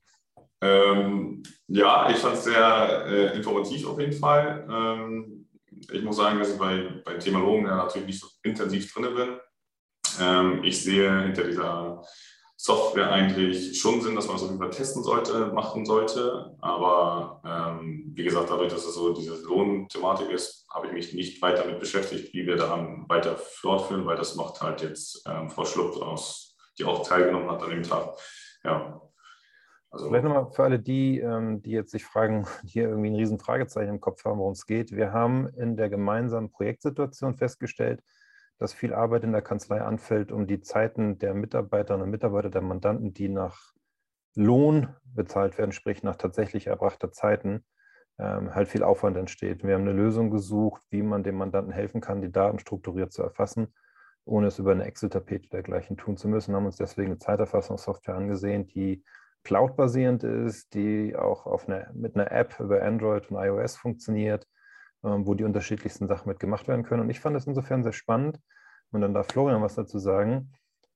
Ähm, 0.61 1.43
ja, 1.67 2.09
ich 2.09 2.17
fand 2.17 2.35
es 2.35 2.45
sehr 2.45 3.05
äh, 3.05 3.37
informativ 3.37 3.87
auf 3.87 3.99
jeden 3.99 4.13
Fall. 4.13 4.67
Ähm, 4.69 5.42
ich 5.91 6.03
muss 6.03 6.17
sagen, 6.17 6.39
dass 6.39 6.51
ich 6.51 6.59
bei, 6.59 7.01
beim 7.03 7.19
Thema 7.19 7.39
Logen 7.39 7.65
ja 7.65 7.75
natürlich 7.75 8.07
nicht 8.07 8.19
so 8.19 8.27
intensiv 8.43 8.93
drin 8.93 9.15
bin. 9.15 9.37
Ähm, 10.19 10.63
ich 10.63 10.83
sehe 10.83 11.23
hinter 11.23 11.43
dieser 11.43 12.03
Software 12.55 13.11
eigentlich 13.11 13.79
schon 13.79 14.01
Sinn, 14.01 14.15
dass 14.15 14.27
man 14.27 14.35
das 14.35 14.43
auf 14.43 14.49
jeden 14.49 14.61
Fall 14.61 14.69
testen 14.69 15.03
sollte, 15.03 15.47
machen 15.47 15.85
sollte. 15.85 16.55
Aber 16.61 17.41
ähm, 17.45 18.11
wie 18.15 18.23
gesagt, 18.23 18.49
dadurch, 18.49 18.71
dass 18.71 18.85
es 18.85 18.93
so 18.93 19.13
diese 19.13 19.41
Lohnthematik 19.43 20.29
ist, 20.29 20.65
habe 20.73 20.87
ich 20.87 20.93
mich 20.93 21.13
nicht 21.13 21.41
weiter 21.41 21.63
damit 21.63 21.79
beschäftigt, 21.79 22.33
wie 22.33 22.45
wir 22.45 22.55
daran 22.55 23.05
weiter 23.09 23.35
fortführen, 23.35 24.05
weil 24.05 24.15
das 24.15 24.35
macht 24.35 24.61
halt 24.61 24.81
jetzt 24.81 25.23
ähm, 25.27 25.49
Frau 25.49 25.65
Schlupp 25.65 26.01
aus, 26.01 26.55
die 26.79 26.85
auch 26.85 27.05
teilgenommen 27.05 27.51
hat 27.51 27.61
an 27.63 27.69
dem 27.69 27.83
Tag. 27.83 28.15
Ja. 28.63 29.01
Also, 29.93 30.07
Vielleicht 30.07 30.23
nochmal 30.23 30.49
für 30.49 30.63
alle 30.63 30.79
die, 30.79 31.19
ähm, 31.19 31.61
die 31.61 31.69
jetzt 31.69 31.91
sich 31.91 32.03
fragen, 32.03 32.45
die 32.63 32.69
hier 32.69 32.89
irgendwie 32.89 33.11
ein 33.11 33.15
riesen 33.15 33.37
Fragezeichen 33.37 33.89
im 33.89 34.01
Kopf 34.01 34.25
haben, 34.25 34.39
worum 34.39 34.53
es 34.53 34.65
geht. 34.65 34.91
Wir 34.91 35.13
haben 35.13 35.47
in 35.49 35.77
der 35.77 35.89
gemeinsamen 35.89 36.49
Projektsituation 36.49 37.35
festgestellt, 37.35 38.01
dass 38.57 38.73
viel 38.73 38.93
Arbeit 38.93 39.23
in 39.23 39.31
der 39.31 39.43
Kanzlei 39.43 39.81
anfällt, 39.81 40.31
um 40.31 40.47
die 40.47 40.61
Zeiten 40.61 41.19
der 41.19 41.35
Mitarbeiterinnen 41.35 42.05
und 42.05 42.09
Mitarbeiter, 42.09 42.49
der 42.49 42.61
Mandanten, 42.61 43.13
die 43.13 43.29
nach 43.29 43.73
Lohn 44.33 44.87
bezahlt 45.03 45.59
werden, 45.59 45.71
sprich 45.71 46.01
nach 46.01 46.15
tatsächlich 46.15 46.65
erbrachter 46.65 47.11
Zeiten, 47.11 47.63
ähm, 48.17 48.55
halt 48.55 48.69
viel 48.69 48.81
Aufwand 48.81 49.15
entsteht. 49.15 49.63
Wir 49.63 49.75
haben 49.75 49.81
eine 49.81 49.93
Lösung 49.93 50.31
gesucht, 50.31 50.81
wie 50.89 51.03
man 51.03 51.21
dem 51.21 51.35
Mandanten 51.35 51.71
helfen 51.71 52.01
kann, 52.01 52.21
die 52.21 52.31
Daten 52.31 52.57
strukturiert 52.57 53.11
zu 53.11 53.21
erfassen, 53.21 53.71
ohne 54.25 54.47
es 54.47 54.57
über 54.57 54.71
eine 54.71 54.85
Excel-Tapete 54.85 55.49
dergleichen 55.49 55.97
tun 55.97 56.17
zu 56.17 56.27
müssen. 56.27 56.51
Wir 56.51 56.55
haben 56.55 56.65
uns 56.65 56.77
deswegen 56.77 57.11
eine 57.11 57.19
Zeiterfassungssoftware 57.19 58.15
angesehen, 58.15 58.65
die 58.65 59.03
cloud-basierend 59.43 60.23
ist, 60.23 60.73
die 60.73 61.15
auch 61.15 61.45
auf 61.45 61.67
eine, 61.67 61.89
mit 61.93 62.15
einer 62.15 62.31
App 62.31 62.59
über 62.59 62.81
Android 62.81 63.29
und 63.29 63.37
iOS 63.37 63.75
funktioniert, 63.75 64.47
ähm, 65.03 65.27
wo 65.27 65.33
die 65.33 65.43
unterschiedlichsten 65.43 66.07
Sachen 66.07 66.29
mitgemacht 66.29 66.67
werden 66.67 66.83
können. 66.83 67.01
Und 67.01 67.09
ich 67.09 67.19
fand 67.19 67.35
das 67.35 67.47
insofern 67.47 67.83
sehr 67.83 67.93
spannend. 67.93 68.39
Und 68.91 69.01
dann 69.01 69.13
darf 69.13 69.27
Florian 69.27 69.61
was 69.61 69.75
dazu 69.75 69.99
sagen, 69.99 70.51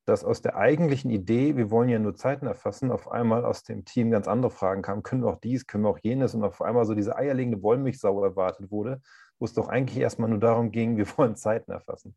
dass 0.05 0.23
aus 0.23 0.41
der 0.41 0.55
eigentlichen 0.55 1.11
Idee, 1.11 1.57
wir 1.57 1.69
wollen 1.69 1.89
ja 1.89 1.99
nur 1.99 2.15
Zeiten 2.15 2.47
erfassen, 2.47 2.91
auf 2.91 3.11
einmal 3.11 3.43
aus 3.43 3.63
dem 3.63 3.83
Team 3.83 4.09
ganz 4.09 4.27
andere 4.27 4.51
Fragen 4.51 4.81
kamen. 4.81 5.03
Können 5.03 5.23
wir 5.23 5.29
auch 5.29 5.39
dies, 5.39 5.67
können 5.67 5.83
wir 5.83 5.89
auch 5.89 5.99
jenes? 6.01 6.33
Und 6.33 6.45
auf 6.45 6.61
einmal 6.61 6.85
so 6.85 6.95
diese 6.95 7.17
eierlegende 7.17 7.61
Wollmilchsau 7.61 8.23
erwartet 8.23 8.71
wurde, 8.71 9.01
wo 9.37 9.45
es 9.45 9.53
doch 9.53 9.67
eigentlich 9.67 9.97
erstmal 9.97 10.29
nur 10.29 10.39
darum 10.39 10.71
ging, 10.71 10.95
wir 10.95 11.07
wollen 11.17 11.35
Zeiten 11.35 11.71
erfassen. 11.71 12.15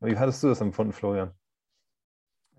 Wie 0.00 0.16
hattest 0.16 0.42
du 0.42 0.48
das 0.48 0.60
empfunden, 0.62 0.92
Florian? 0.92 1.32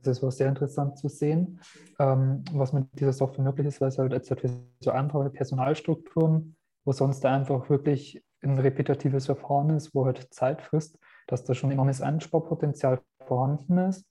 Das 0.04 0.22
war 0.22 0.32
sehr 0.32 0.50
interessant 0.50 0.98
zu 0.98 1.10
sehen, 1.10 1.60
ähm, 2.00 2.44
was 2.52 2.74
mit 2.74 2.88
dieser 3.00 3.14
Software 3.14 3.44
möglich 3.44 3.68
ist, 3.68 3.82
weil 3.82 3.90
es 3.90 3.98
halt 3.98 4.14
jetzt 4.14 4.30
für 4.30 4.50
so 4.80 4.92
einfache 4.92 5.30
Personalstrukturen, 5.30 6.56
wo 6.86 6.92
sonst 6.92 7.26
einfach 7.26 7.70
wirklich 7.70 8.24
ein 8.42 8.60
repetitives 8.60 9.26
Verfahren 9.26 9.72
ist, 9.72 9.94
wo 9.96 10.06
halt 10.06 10.34
Zeit 10.34 10.62
frisst, 10.62 11.00
dass 11.28 11.44
da 11.44 11.54
schon 11.54 11.72
enormes 11.72 12.02
Einsparpotenzial 12.02 13.02
vorhanden 13.26 13.78
ist. 13.80 14.06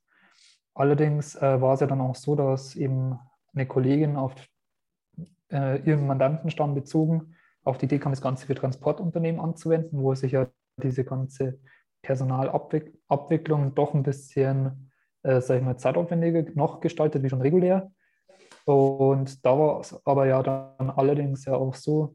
Allerdings 0.74 1.36
äh, 1.36 1.60
war 1.60 1.74
es 1.74 1.80
ja 1.80 1.86
dann 1.86 2.00
auch 2.00 2.16
so, 2.16 2.34
dass 2.34 2.76
eben 2.76 3.18
eine 3.54 3.66
Kollegin 3.66 4.16
auf 4.16 4.34
äh, 5.50 5.80
ihren 5.82 6.06
Mandantenstamm 6.06 6.74
bezogen 6.74 7.34
auf 7.64 7.78
die 7.78 7.86
Idee 7.86 7.98
kam, 7.98 8.12
das 8.12 8.20
Ganze 8.20 8.46
für 8.46 8.54
Transportunternehmen 8.54 9.40
anzuwenden, 9.40 10.02
wo 10.02 10.14
sich 10.14 10.32
ja 10.32 10.48
diese 10.82 11.04
ganze 11.04 11.58
Personalabwicklung 12.02 13.74
doch 13.74 13.94
ein 13.94 14.02
bisschen, 14.02 14.92
äh, 15.26 15.40
sag 15.40 15.58
ich 15.58 15.64
mal, 15.64 15.76
zeitaufwendiger 15.76 16.44
noch 16.54 16.80
gestaltet 16.80 17.22
wie 17.22 17.28
schon 17.28 17.40
regulär. 17.40 17.90
Und 18.64 19.44
da 19.44 19.58
war 19.58 19.80
es 19.80 19.98
aber 20.04 20.26
ja 20.26 20.42
dann 20.42 20.90
allerdings 20.90 21.44
ja 21.44 21.54
auch 21.54 21.74
so, 21.74 22.14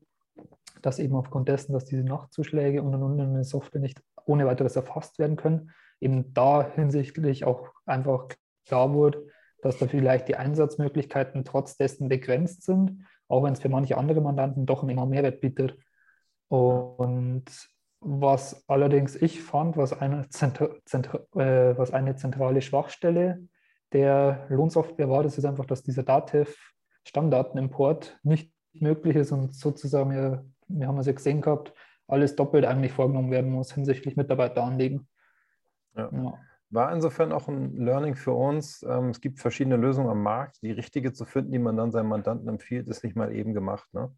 dass 0.81 0.99
eben 0.99 1.15
aufgrund 1.15 1.49
dessen, 1.49 1.73
dass 1.73 1.85
diese 1.85 2.03
Nachtzuschläge 2.03 2.81
und 2.81 2.95
und 2.95 3.19
in 3.19 3.33
der 3.33 3.43
Software 3.43 3.81
nicht 3.81 4.01
ohne 4.25 4.45
weiteres 4.45 4.75
erfasst 4.75 5.19
werden 5.19 5.35
können, 5.35 5.71
eben 5.99 6.33
da 6.33 6.67
hinsichtlich 6.73 7.43
auch 7.43 7.69
einfach 7.85 8.29
klar 8.65 8.93
wurde, 8.93 9.27
dass 9.61 9.77
da 9.77 9.87
vielleicht 9.87 10.27
die 10.27 10.37
Einsatzmöglichkeiten 10.37 11.43
trotz 11.43 11.77
dessen 11.77 12.09
begrenzt 12.09 12.63
sind, 12.63 13.05
auch 13.27 13.43
wenn 13.43 13.53
es 13.53 13.59
für 13.59 13.69
manche 13.69 13.97
andere 13.97 14.21
Mandanten 14.21 14.65
doch 14.65 14.81
einen 14.81 14.91
enormen 14.91 15.11
Mehrwert 15.11 15.41
bietet. 15.41 15.77
Und 16.47 17.45
was 18.01 18.67
allerdings 18.67 19.15
ich 19.15 19.41
fand, 19.41 19.77
was 19.77 19.93
eine, 19.93 20.27
Zentra 20.29 20.69
Zentra 20.85 21.19
äh, 21.35 21.77
was 21.77 21.93
eine 21.93 22.15
zentrale 22.15 22.61
Schwachstelle 22.61 23.47
der 23.93 24.47
Lohnsoftware 24.49 25.09
war, 25.09 25.23
das 25.23 25.37
ist 25.37 25.45
einfach, 25.45 25.63
dass 25.65 25.83
dieser 25.83 26.03
Datev-Stammdatenimport 26.03 28.19
nicht 28.23 28.51
möglich 28.73 29.15
ist 29.15 29.31
und 29.31 29.53
sozusagen, 29.53 30.11
wir, 30.11 30.43
wir 30.67 30.87
haben 30.87 30.97
es 30.97 31.05
ja 31.05 31.13
gesehen 31.13 31.41
gehabt, 31.41 31.73
alles 32.07 32.35
doppelt 32.35 32.65
eigentlich 32.65 32.91
vorgenommen 32.91 33.29
werden 33.31 33.51
muss 33.51 33.73
hinsichtlich 33.73 34.17
Mitarbeiteranlegen. 34.17 35.07
Ja. 35.95 36.09
ja. 36.11 36.33
War 36.69 36.93
insofern 36.93 37.31
auch 37.33 37.47
ein 37.49 37.77
Learning 37.77 38.15
für 38.15 38.31
uns. 38.31 38.81
Ähm, 38.83 39.09
es 39.09 39.19
gibt 39.19 39.39
verschiedene 39.39 39.75
Lösungen 39.75 40.09
am 40.09 40.23
Markt. 40.23 40.61
Die 40.61 40.71
richtige 40.71 41.11
zu 41.11 41.25
finden, 41.25 41.51
die 41.51 41.59
man 41.59 41.75
dann 41.75 41.91
seinem 41.91 42.07
Mandanten 42.07 42.47
empfiehlt, 42.47 42.87
ist 42.87 43.03
nicht 43.03 43.17
mal 43.17 43.35
eben 43.35 43.53
gemacht. 43.53 43.93
Ne? 43.93 44.09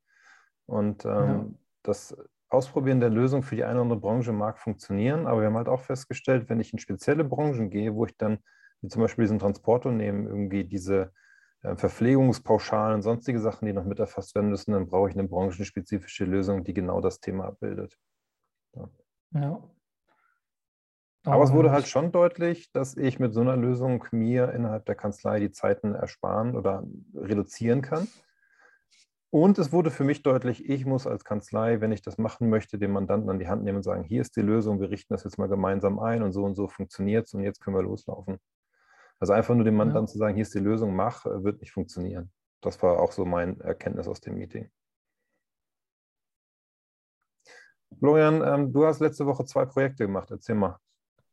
Und 0.68 1.04
ähm, 1.04 1.12
ja. 1.12 1.46
das 1.82 2.16
Ausprobieren 2.54 3.00
der 3.00 3.10
Lösung 3.10 3.42
für 3.42 3.56
die 3.56 3.64
eine 3.64 3.74
oder 3.76 3.82
andere 3.82 4.00
Branche 4.00 4.32
mag 4.32 4.60
funktionieren, 4.60 5.26
aber 5.26 5.42
wir 5.42 5.48
haben 5.48 5.58
halt 5.58 5.68
auch 5.68 5.82
festgestellt, 5.82 6.50
wenn 6.50 6.60
ich 6.60 6.72
in 6.72 6.80
spezielle 6.80 7.24
Branchen 7.24 7.70
gehe, 7.70 7.96
wo 7.96 8.06
ich 8.06 8.16
dann, 8.18 8.38
wie 8.82 8.90
zum 8.90 9.02
Beispiel 9.02 9.24
diesen 9.24 9.40
Transportunternehmen, 9.40 10.28
irgendwie 10.28 10.64
diese 10.64 11.12
äh, 11.64 11.76
Verpflegungspauschalen 11.76 12.96
und 12.96 13.02
sonstige 13.02 13.40
Sachen, 13.40 13.66
die 13.66 13.74
noch 13.74 13.86
mit 13.86 14.00
erfasst 14.00 14.36
werden 14.36 14.50
müssen, 14.50 14.72
dann 14.74 14.88
brauche 14.88 15.10
ich 15.10 15.16
eine 15.16 15.28
branchenspezifische 15.28 16.26
Lösung, 16.26 16.64
die 16.64 16.74
genau 16.74 17.02
das 17.02 17.20
Thema 17.20 17.46
abbildet. 17.46 17.98
Ja. 18.76 18.90
ja. 19.32 19.64
Aber 21.26 21.44
es 21.44 21.54
wurde 21.54 21.72
halt 21.72 21.88
schon 21.88 22.12
deutlich, 22.12 22.72
dass 22.72 22.98
ich 22.98 23.18
mit 23.18 23.34
so 23.34 23.42
einer 23.42 23.56
Lösung 23.56 24.06
mir 24.12 24.52
innerhalb 24.52 24.86
der 24.86 24.96
Kanzlei 24.96 25.40
die 25.40 25.52
Zeiten 25.52 25.96
ersparen 25.96 26.56
oder 26.56 26.84
reduzieren 27.16 27.82
kann. 27.82 28.08
Und 29.34 29.58
es 29.58 29.72
wurde 29.72 29.90
für 29.90 30.04
mich 30.04 30.22
deutlich, 30.22 30.70
ich 30.70 30.86
muss 30.86 31.08
als 31.08 31.25
Kanzlei, 31.25 31.82
wenn 31.82 31.92
ich 31.92 32.04
das 32.04 32.20
machen 32.20 32.52
möchte, 32.52 32.78
den 32.78 32.92
Mandanten 32.92 33.32
an 33.32 33.40
die 33.40 33.48
Hand 33.48 33.63
nehmen 33.63 33.78
und 33.78 33.84
sagen, 33.84 34.04
hier 34.04 34.22
ist 34.22 34.36
die 34.36 34.44
Lösung, 34.44 34.80
wir 34.80 34.92
richten 34.92 35.12
das 35.12 35.24
jetzt 35.24 35.40
mal 35.40 35.48
gemeinsam 35.48 35.98
ein 35.98 36.22
und 36.22 36.34
so 36.34 36.44
und 36.44 36.54
so 36.54 36.68
funktioniert 36.68 37.25
es 37.25 37.34
und 37.34 37.42
jetzt 37.42 37.60
können 37.60 37.75
wir 37.75 37.82
loslaufen. 37.82 38.38
Also 39.18 39.34
einfach 39.34 39.56
nur 39.56 39.63
dem 39.63 39.75
Mandanten 39.75 40.06
ja. 40.06 40.12
zu 40.12 40.20
sagen, 40.20 40.36
hier 40.36 40.44
ist 40.44 40.54
die 40.54 40.60
Lösung, 40.60 40.96
mach, 40.96 41.25
äh, 41.25 41.44
wird 41.44 41.62
nicht 41.62 41.72
funktionieren. 41.72 42.32
Das 42.62 42.84
war 42.84 43.00
auch 43.00 43.12
so 43.12 43.25
mein 43.25 43.60
Erkenntnis 43.60 44.08
aus 44.08 44.22
dem 44.22 44.36
Meeting. 44.36 44.70
Florian, 47.98 48.44
ähm, 48.46 48.72
du 48.72 48.86
hast 48.86 49.00
letzte 49.00 49.25
Woche 49.25 49.46
zwei 49.46 49.66
Projekte 49.66 50.06
gemacht. 50.06 50.30
Erzähl 50.30 50.54
mal. 50.54 50.78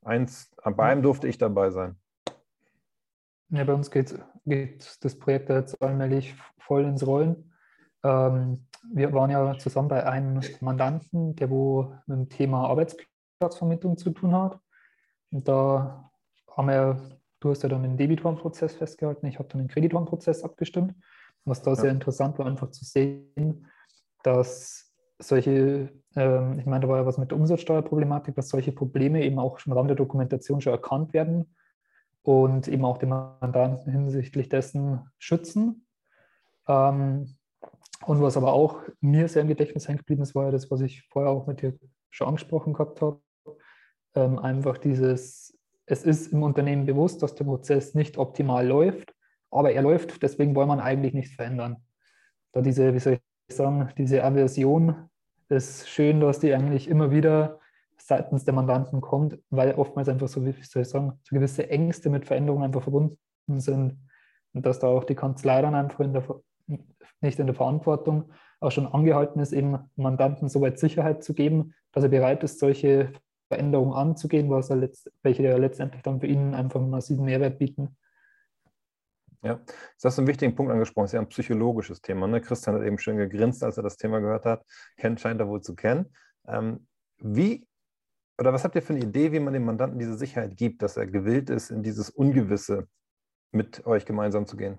Eins, 0.00 0.50
bei 0.64 0.84
einem 0.84 1.02
durfte 1.02 1.28
ich 1.28 1.36
dabei 1.36 1.70
sein. 1.70 2.00
Ja, 3.50 3.62
bei 3.64 3.74
uns 3.74 3.90
geht, 3.90 4.18
geht 4.46 5.04
das 5.04 5.18
Projekt 5.18 5.50
jetzt 5.50 5.82
allmählich 5.82 6.34
voll 6.56 6.86
ins 6.86 7.06
Rollen. 7.06 7.49
Ähm, 8.02 8.66
wir 8.92 9.12
waren 9.12 9.30
ja 9.30 9.58
zusammen 9.58 9.88
bei 9.88 10.06
einem 10.06 10.40
Mandanten, 10.60 11.36
der 11.36 11.50
wo 11.50 11.94
mit 12.06 12.18
dem 12.18 12.28
Thema 12.28 12.68
Arbeitsplatzvermittlung 12.68 13.96
zu 13.98 14.10
tun 14.10 14.34
hat. 14.34 14.58
Und 15.30 15.46
da 15.48 16.10
haben 16.50 16.68
wir, 16.68 17.00
du 17.40 17.50
hast 17.50 17.62
ja 17.62 17.68
dann 17.68 17.82
den 17.82 17.96
Debitorenprozess 17.96 18.74
festgehalten, 18.74 19.26
ich 19.26 19.38
habe 19.38 19.48
dann 19.48 19.60
den 19.60 19.68
Kreditorenprozess 19.68 20.42
abgestimmt. 20.42 20.94
Was 21.44 21.62
da 21.62 21.70
ja. 21.70 21.76
sehr 21.76 21.90
interessant 21.90 22.38
war, 22.38 22.46
einfach 22.46 22.70
zu 22.70 22.84
sehen, 22.84 23.66
dass 24.22 24.92
solche, 25.18 25.90
ähm, 26.16 26.58
ich 26.58 26.66
meine, 26.66 26.80
da 26.80 26.88
war 26.88 26.98
ja 26.98 27.06
was 27.06 27.18
mit 27.18 27.30
der 27.30 27.38
Umsatzsteuerproblematik, 27.38 28.34
dass 28.34 28.48
solche 28.48 28.72
Probleme 28.72 29.24
eben 29.24 29.38
auch 29.38 29.58
im 29.64 29.72
Rahmen 29.72 29.88
der 29.88 29.96
Dokumentation 29.96 30.60
schon 30.60 30.72
erkannt 30.72 31.12
werden 31.14 31.54
und 32.22 32.68
eben 32.68 32.84
auch 32.84 32.98
den 32.98 33.10
Mandanten 33.10 33.90
hinsichtlich 33.90 34.48
dessen 34.48 35.10
schützen. 35.18 35.86
Ähm, 36.68 37.36
und 38.06 38.22
was 38.22 38.36
aber 38.36 38.52
auch 38.52 38.82
mir 39.00 39.28
sehr 39.28 39.42
im 39.42 39.48
Gedächtnis 39.48 39.88
hängen 39.88 39.98
geblieben 39.98 40.22
ist, 40.22 40.34
war 40.34 40.46
ja 40.46 40.50
das, 40.50 40.70
was 40.70 40.80
ich 40.80 41.02
vorher 41.10 41.30
auch 41.30 41.46
mit 41.46 41.62
dir 41.62 41.78
schon 42.10 42.28
angesprochen 42.28 42.72
gehabt 42.72 43.00
habe. 43.02 43.20
Ähm, 44.14 44.38
einfach 44.38 44.78
dieses, 44.78 45.56
es 45.86 46.02
ist 46.02 46.32
im 46.32 46.42
Unternehmen 46.42 46.86
bewusst, 46.86 47.22
dass 47.22 47.34
der 47.34 47.44
Prozess 47.44 47.94
nicht 47.94 48.18
optimal 48.18 48.66
läuft, 48.66 49.14
aber 49.50 49.72
er 49.72 49.82
läuft, 49.82 50.22
deswegen 50.22 50.54
wollen 50.54 50.68
wir 50.68 50.82
eigentlich 50.82 51.14
nichts 51.14 51.34
verändern. 51.34 51.76
Da 52.52 52.62
diese, 52.62 52.94
wie 52.94 52.98
soll 52.98 53.18
ich 53.48 53.56
sagen, 53.56 53.90
diese 53.96 54.24
Aversion 54.24 55.08
ist 55.48 55.88
schön, 55.88 56.20
dass 56.20 56.40
die 56.40 56.54
eigentlich 56.54 56.88
immer 56.88 57.10
wieder 57.10 57.60
seitens 57.98 58.44
der 58.44 58.54
Mandanten 58.54 59.00
kommt, 59.00 59.38
weil 59.50 59.74
oftmals 59.74 60.08
einfach 60.08 60.28
so, 60.28 60.44
wie 60.44 60.52
soll 60.62 60.82
ich 60.82 60.88
sagen, 60.88 61.18
so 61.22 61.34
gewisse 61.34 61.68
Ängste 61.68 62.10
mit 62.10 62.24
Veränderungen 62.24 62.64
einfach 62.64 62.82
verbunden 62.82 63.18
sind 63.58 63.98
und 64.52 64.66
dass 64.66 64.78
da 64.78 64.88
auch 64.88 65.04
die 65.04 65.14
Kanzlei 65.14 65.62
dann 65.62 65.74
einfach 65.74 66.00
in 66.00 66.12
der, 66.12 66.24
nicht 67.20 67.38
in 67.38 67.46
der 67.46 67.54
Verantwortung 67.54 68.32
auch 68.60 68.70
schon 68.70 68.86
angehalten 68.86 69.40
ist, 69.40 69.52
eben 69.52 69.78
Mandanten 69.96 70.48
soweit 70.48 70.78
Sicherheit 70.78 71.24
zu 71.24 71.34
geben, 71.34 71.74
dass 71.92 72.04
er 72.04 72.10
bereit 72.10 72.42
ist, 72.44 72.58
solche 72.58 73.12
Veränderungen 73.48 73.94
anzugehen, 73.94 74.50
was 74.50 74.70
er 74.70 74.76
letzt, 74.76 75.10
welche 75.22 75.42
ja 75.42 75.56
letztendlich 75.56 76.02
dann 76.02 76.20
für 76.20 76.26
ihn 76.26 76.54
einfach 76.54 76.80
einen 76.80 76.90
massiven 76.90 77.24
Mehrwert 77.24 77.58
bieten. 77.58 77.96
Ja, 79.42 79.54
das 79.56 80.04
hast 80.04 80.18
du 80.18 80.22
einen 80.22 80.28
wichtigen 80.28 80.54
Punkt 80.54 80.70
angesprochen. 80.70 81.04
Das 81.04 81.10
ist 81.10 81.14
ja 81.14 81.20
ein 81.20 81.28
psychologisches 81.28 82.02
Thema. 82.02 82.26
Ne? 82.26 82.42
Christian 82.42 82.76
hat 82.76 82.82
eben 82.82 82.98
schön 82.98 83.16
gegrinst, 83.16 83.64
als 83.64 83.78
er 83.78 83.82
das 83.82 83.96
Thema 83.96 84.20
gehört 84.20 84.44
hat. 84.44 84.64
Ken 84.98 85.16
scheint 85.16 85.40
er 85.40 85.48
wohl 85.48 85.62
zu 85.62 85.74
kennen. 85.74 86.14
Ähm, 86.46 86.86
wie 87.18 87.66
oder 88.38 88.54
was 88.54 88.64
habt 88.64 88.74
ihr 88.74 88.82
für 88.82 88.94
eine 88.94 89.04
Idee, 89.04 89.32
wie 89.32 89.40
man 89.40 89.52
dem 89.52 89.66
Mandanten 89.66 89.98
diese 89.98 90.16
Sicherheit 90.16 90.56
gibt, 90.56 90.80
dass 90.80 90.96
er 90.96 91.06
gewillt 91.06 91.50
ist, 91.50 91.70
in 91.70 91.82
dieses 91.82 92.08
Ungewisse 92.08 92.88
mit 93.52 93.86
euch 93.86 94.06
gemeinsam 94.06 94.46
zu 94.46 94.56
gehen? 94.56 94.78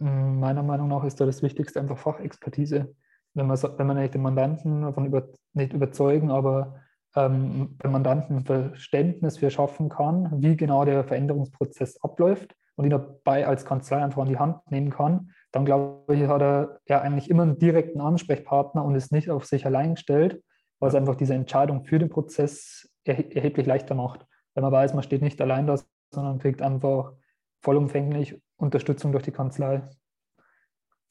Hm, 0.00 0.40
meiner 0.40 0.62
Meinung 0.62 0.88
nach 0.88 1.04
ist 1.04 1.20
da 1.20 1.26
das 1.26 1.42
Wichtigste 1.42 1.80
einfach 1.80 1.98
Fachexpertise. 1.98 2.94
Wenn 3.34 3.46
man, 3.46 3.58
wenn 3.60 3.86
man 3.86 3.96
nicht 3.96 4.14
den 4.14 4.22
Mandanten 4.22 4.82
davon 4.82 5.06
über, 5.06 5.28
nicht 5.54 5.72
überzeugen, 5.72 6.30
aber 6.30 6.80
ähm, 7.16 7.76
beim 7.78 7.92
Mandanten 7.92 8.44
Verständnis 8.44 9.38
für 9.38 9.50
schaffen 9.50 9.88
kann, 9.88 10.30
wie 10.42 10.56
genau 10.56 10.84
der 10.84 11.04
Veränderungsprozess 11.04 12.00
abläuft 12.02 12.54
und 12.76 12.84
ihn 12.84 12.90
dabei 12.90 13.46
als 13.46 13.64
Kanzlei 13.64 14.02
einfach 14.02 14.22
an 14.22 14.28
die 14.28 14.38
Hand 14.38 14.70
nehmen 14.70 14.90
kann, 14.90 15.30
dann 15.52 15.64
glaube 15.64 16.14
ich, 16.14 16.26
hat 16.26 16.42
er 16.42 16.80
ja 16.88 17.00
eigentlich 17.00 17.30
immer 17.30 17.44
einen 17.44 17.58
direkten 17.58 18.00
Ansprechpartner 18.00 18.84
und 18.84 18.96
ist 18.96 19.12
nicht 19.12 19.30
auf 19.30 19.44
sich 19.44 19.66
allein 19.66 19.94
gestellt, 19.94 20.42
was 20.80 20.94
einfach 20.94 21.14
diese 21.14 21.34
Entscheidung 21.34 21.84
für 21.84 21.98
den 21.98 22.08
Prozess 22.08 22.90
erheblich 23.04 23.66
leichter 23.66 23.94
macht. 23.94 24.26
Weil 24.54 24.62
man 24.62 24.72
weiß, 24.72 24.94
man 24.94 25.02
steht 25.02 25.22
nicht 25.22 25.40
allein 25.40 25.66
da, 25.66 25.78
sondern 26.12 26.38
kriegt 26.38 26.62
einfach 26.62 27.12
vollumfänglich 27.64 28.40
Unterstützung 28.56 29.10
durch 29.10 29.24
die 29.24 29.32
Kanzlei. 29.32 29.82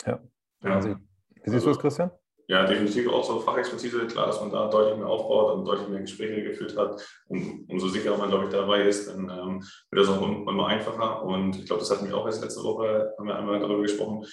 Ja. 0.06 0.20
ja. 0.64 0.86
Wie 0.86 1.50
siehst 1.50 1.66
du 1.66 1.70
das, 1.70 1.80
Christian? 1.80 2.12
Ja, 2.48 2.66
definitiv 2.66 3.10
auch 3.10 3.24
so 3.24 3.40
Fachexpertise. 3.40 4.06
Klar, 4.06 4.28
dass 4.28 4.40
man 4.40 4.52
da 4.52 4.70
deutlich 4.70 4.98
mehr 4.98 5.08
aufbaut 5.08 5.56
und 5.56 5.66
deutlich 5.66 5.88
mehr 5.88 6.02
Gespräche 6.02 6.44
geführt 6.44 6.78
hat. 6.78 7.02
Und 7.28 7.66
umso 7.70 7.88
sicherer 7.88 8.18
man, 8.18 8.30
glaube 8.30 8.46
ich, 8.46 8.52
dabei 8.52 8.84
ist, 8.84 9.08
dann 9.08 9.30
ähm, 9.30 9.64
wird 9.90 10.08
das 10.08 10.10
auch 10.10 10.22
immer 10.22 10.68
einfacher. 10.68 11.24
Und 11.24 11.56
ich 11.56 11.66
glaube, 11.66 11.80
das 11.80 11.90
hatten 11.90 12.08
wir 12.08 12.16
auch 12.16 12.26
erst 12.26 12.44
letzte 12.44 12.64
Woche, 12.64 13.14
haben 13.18 13.28
wir 13.28 13.36
einmal 13.36 13.60
darüber 13.60 13.82
gesprochen. 13.82 14.26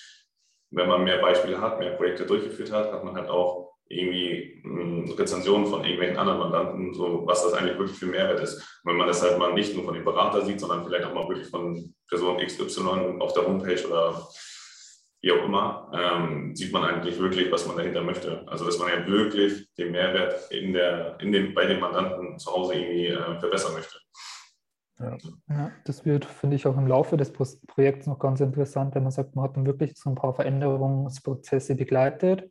Wenn 0.70 0.88
man 0.88 1.04
mehr 1.04 1.20
Beispiele 1.20 1.60
hat, 1.60 1.78
mehr 1.78 1.92
Projekte 1.92 2.26
durchgeführt 2.26 2.70
hat, 2.72 2.92
hat 2.92 3.04
man 3.04 3.14
halt 3.16 3.30
auch 3.30 3.69
irgendwie 3.90 4.60
hm, 4.62 5.12
Rezensionen 5.18 5.66
von 5.66 5.82
irgendwelchen 5.82 6.16
anderen 6.16 6.38
Mandanten, 6.38 6.94
so 6.94 7.26
was 7.26 7.42
das 7.42 7.54
eigentlich 7.54 7.76
wirklich 7.76 7.98
für 7.98 8.06
Mehrwert 8.06 8.40
ist. 8.40 8.54
Und 8.84 8.92
wenn 8.92 8.96
man 8.96 9.08
das 9.08 9.20
halt 9.20 9.38
mal 9.38 9.52
nicht 9.52 9.74
nur 9.74 9.84
von 9.84 9.94
dem 9.94 10.04
Berater 10.04 10.44
sieht, 10.44 10.60
sondern 10.60 10.84
vielleicht 10.84 11.04
auch 11.04 11.12
mal 11.12 11.28
wirklich 11.28 11.48
von 11.48 11.92
Person 12.08 12.38
XY 12.38 13.18
auf 13.18 13.32
der 13.32 13.46
Homepage 13.46 13.84
oder 13.86 14.28
wie 15.22 15.32
auch 15.32 15.44
immer, 15.44 15.90
ähm, 15.92 16.54
sieht 16.54 16.72
man 16.72 16.84
eigentlich 16.84 17.18
wirklich, 17.18 17.50
was 17.50 17.66
man 17.66 17.76
dahinter 17.76 18.02
möchte. 18.02 18.46
Also 18.46 18.64
dass 18.64 18.78
man 18.78 18.88
ja 18.88 19.06
wirklich 19.06 19.68
den 19.74 19.90
Mehrwert 19.90 20.50
in 20.52 20.72
der, 20.72 21.18
in 21.20 21.32
dem, 21.32 21.52
bei 21.52 21.66
den 21.66 21.80
Mandanten 21.80 22.38
zu 22.38 22.52
Hause 22.52 22.74
irgendwie 22.74 23.08
äh, 23.08 23.40
verbessern 23.40 23.74
möchte. 23.74 23.98
Ja. 25.00 25.18
ja. 25.48 25.72
das 25.84 26.06
wird, 26.06 26.24
finde 26.24 26.56
ich, 26.56 26.66
auch 26.66 26.76
im 26.76 26.86
Laufe 26.86 27.16
des 27.16 27.32
Projekts 27.32 28.06
noch 28.06 28.20
ganz 28.20 28.40
interessant, 28.40 28.94
wenn 28.94 29.02
man 29.02 29.12
sagt, 29.12 29.34
man 29.34 29.46
hat 29.46 29.56
dann 29.56 29.66
wirklich 29.66 29.96
so 29.96 30.10
ein 30.10 30.14
paar 30.14 30.34
Veränderungsprozesse 30.34 31.74
begleitet 31.74 32.50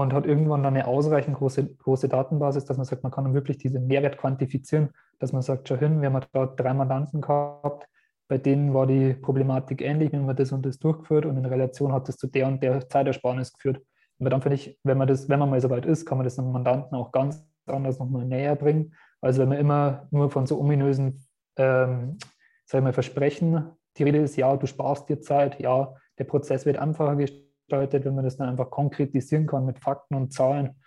und 0.00 0.12
hat 0.12 0.26
irgendwann 0.26 0.62
dann 0.62 0.74
eine 0.74 0.86
ausreichend 0.86 1.36
große, 1.36 1.74
große 1.76 2.08
Datenbasis, 2.08 2.64
dass 2.64 2.76
man 2.76 2.84
sagt, 2.84 3.02
man 3.02 3.12
kann 3.12 3.24
dann 3.24 3.34
wirklich 3.34 3.58
diesen 3.58 3.86
Mehrwert 3.86 4.18
quantifizieren, 4.18 4.90
dass 5.18 5.32
man 5.32 5.42
sagt, 5.42 5.68
schau 5.68 5.76
hin, 5.76 6.00
wir 6.00 6.12
haben 6.12 6.24
da 6.32 6.46
drei 6.46 6.74
Mandanten 6.74 7.20
gehabt, 7.20 7.88
bei 8.26 8.38
denen 8.38 8.74
war 8.74 8.86
die 8.86 9.14
Problematik 9.14 9.82
ähnlich, 9.82 10.12
wenn 10.12 10.26
man 10.26 10.34
das 10.34 10.50
und 10.52 10.66
das 10.66 10.78
durchgeführt 10.78 11.26
und 11.26 11.36
in 11.36 11.44
Relation 11.44 11.92
hat 11.92 12.08
das 12.08 12.16
zu 12.16 12.26
der 12.26 12.48
und 12.48 12.62
der 12.62 12.88
Zeitersparnis 12.88 13.52
geführt. 13.52 13.82
Und 14.18 14.30
dann 14.30 14.42
finde 14.42 14.56
ich, 14.56 14.78
wenn 14.82 14.98
man 14.98 15.06
das, 15.06 15.28
wenn 15.28 15.38
man 15.38 15.50
mal 15.50 15.60
so 15.60 15.70
weit 15.70 15.86
ist, 15.86 16.06
kann 16.06 16.18
man 16.18 16.24
das 16.24 16.38
einem 16.38 16.50
Mandanten 16.50 16.96
auch 16.96 17.12
ganz 17.12 17.44
anders 17.66 17.98
nochmal 17.98 18.24
näher 18.24 18.56
bringen. 18.56 18.94
Also 19.20 19.42
wenn 19.42 19.50
man 19.50 19.58
immer 19.58 20.08
nur 20.10 20.30
von 20.30 20.46
so 20.46 20.58
ominösen, 20.58 21.24
ähm, 21.56 22.18
sag 22.64 22.78
ich 22.78 22.84
mal, 22.84 22.92
Versprechen, 22.92 23.70
die 23.96 24.02
Rede 24.02 24.18
ist, 24.18 24.36
ja, 24.36 24.56
du 24.56 24.66
sparst 24.66 25.08
dir 25.08 25.20
Zeit, 25.20 25.60
ja, 25.60 25.94
der 26.18 26.24
Prozess 26.24 26.66
wird 26.66 26.78
einfacher 26.78 27.18
gestaltet, 27.64 28.04
wenn 28.04 28.14
man 28.14 28.24
das 28.24 28.36
dann 28.36 28.48
einfach 28.48 28.70
konkretisieren 28.70 29.46
kann 29.46 29.64
mit 29.64 29.78
Fakten 29.78 30.14
und 30.14 30.32
Zahlen, 30.32 30.80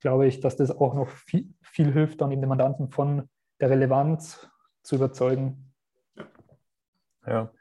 glaube 0.00 0.26
ich, 0.26 0.40
dass 0.40 0.56
das 0.56 0.70
auch 0.70 0.94
noch 0.94 1.08
viel, 1.08 1.52
viel 1.62 1.92
hilft, 1.92 2.20
dann 2.20 2.32
eben 2.32 2.40
den 2.40 2.48
Mandanten 2.48 2.90
von 2.90 3.28
der 3.60 3.70
Relevanz 3.70 4.48
zu 4.82 4.96
überzeugen. 4.96 5.72
Ja, 7.26 7.52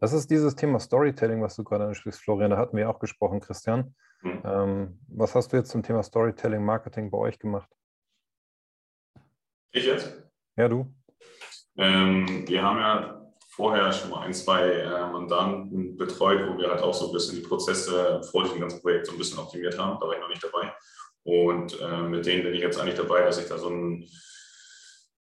das 0.00 0.12
ist 0.12 0.30
dieses 0.30 0.54
Thema 0.54 0.78
Storytelling, 0.78 1.42
was 1.42 1.56
du 1.56 1.64
gerade 1.64 1.86
ansprichst, 1.86 2.20
Florian. 2.20 2.50
Da 2.50 2.56
hatten 2.56 2.76
wir 2.76 2.88
auch 2.88 3.00
gesprochen, 3.00 3.40
Christian. 3.40 3.94
Mhm. 4.22 4.42
Ähm, 4.44 5.00
was 5.08 5.34
hast 5.34 5.52
du 5.52 5.56
jetzt 5.56 5.70
zum 5.70 5.82
Thema 5.82 6.02
Storytelling, 6.02 6.64
Marketing 6.64 7.10
bei 7.10 7.18
euch 7.18 7.38
gemacht? 7.38 7.68
Ich 9.72 9.86
jetzt? 9.86 10.22
Ja, 10.56 10.68
du. 10.68 10.92
Ähm, 11.76 12.44
wir 12.46 12.62
haben 12.62 12.78
ja 12.78 13.17
vorher 13.58 13.92
schon 13.92 14.10
mal 14.10 14.20
ein, 14.20 14.32
zwei 14.32 14.70
äh, 14.70 15.10
Mandanten 15.10 15.96
betreut, 15.96 16.48
wo 16.48 16.56
wir 16.56 16.70
halt 16.70 16.80
auch 16.80 16.94
so 16.94 17.06
ein 17.06 17.12
bisschen 17.12 17.34
die 17.34 17.46
Prozesse 17.46 18.22
vor 18.30 18.44
diesem 18.44 18.60
ganzen 18.60 18.80
Projekt 18.80 19.06
so 19.06 19.12
ein 19.12 19.18
bisschen 19.18 19.40
optimiert 19.40 19.76
haben. 19.76 19.98
Da 20.00 20.06
war 20.06 20.14
ich 20.14 20.20
noch 20.20 20.28
nicht 20.28 20.44
dabei. 20.44 20.72
Und 21.24 21.78
äh, 21.80 22.02
mit 22.02 22.24
denen 22.24 22.44
bin 22.44 22.54
ich 22.54 22.60
jetzt 22.60 22.80
eigentlich 22.80 22.94
dabei, 22.94 23.22
dass 23.22 23.38
ich 23.38 23.48
da 23.48 23.58
so 23.58 23.68
ein, 23.68 24.08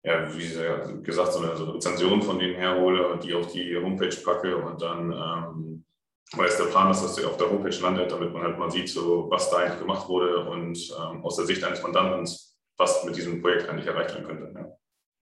ja, 0.04 0.28
wie 0.36 1.02
gesagt, 1.02 1.32
so 1.32 1.40
eine, 1.40 1.56
so 1.56 1.64
eine 1.64 1.76
Rezension 1.76 2.22
von 2.22 2.38
denen 2.38 2.56
herhole 2.56 3.08
und 3.08 3.24
die 3.24 3.34
auf 3.34 3.48
die 3.54 3.78
Homepage 3.78 4.16
packe 4.24 4.58
und 4.58 4.82
dann, 4.82 5.14
ähm, 5.14 5.86
weil 6.34 6.50
es 6.50 6.58
der 6.58 6.66
Plan 6.66 6.92
ist, 6.92 7.02
dass 7.02 7.16
sie 7.16 7.24
auf 7.24 7.38
der 7.38 7.50
Homepage 7.50 7.82
landet, 7.82 8.12
damit 8.12 8.34
man 8.34 8.44
halt 8.44 8.60
mal 8.60 8.70
sieht, 8.70 8.90
so, 8.90 9.28
was 9.32 9.50
da 9.50 9.60
eigentlich 9.60 9.80
gemacht 9.80 10.10
wurde 10.10 10.44
und 10.44 10.78
ähm, 10.78 11.24
aus 11.24 11.38
der 11.38 11.46
Sicht 11.46 11.64
eines 11.64 11.82
Mandanten, 11.82 12.30
was 12.76 13.06
mit 13.06 13.16
diesem 13.16 13.42
Projekt 13.42 13.70
eigentlich 13.70 13.88
erreicht 13.88 14.14
werden 14.14 14.28
könnte. 14.28 14.52
Ja. 14.54 14.68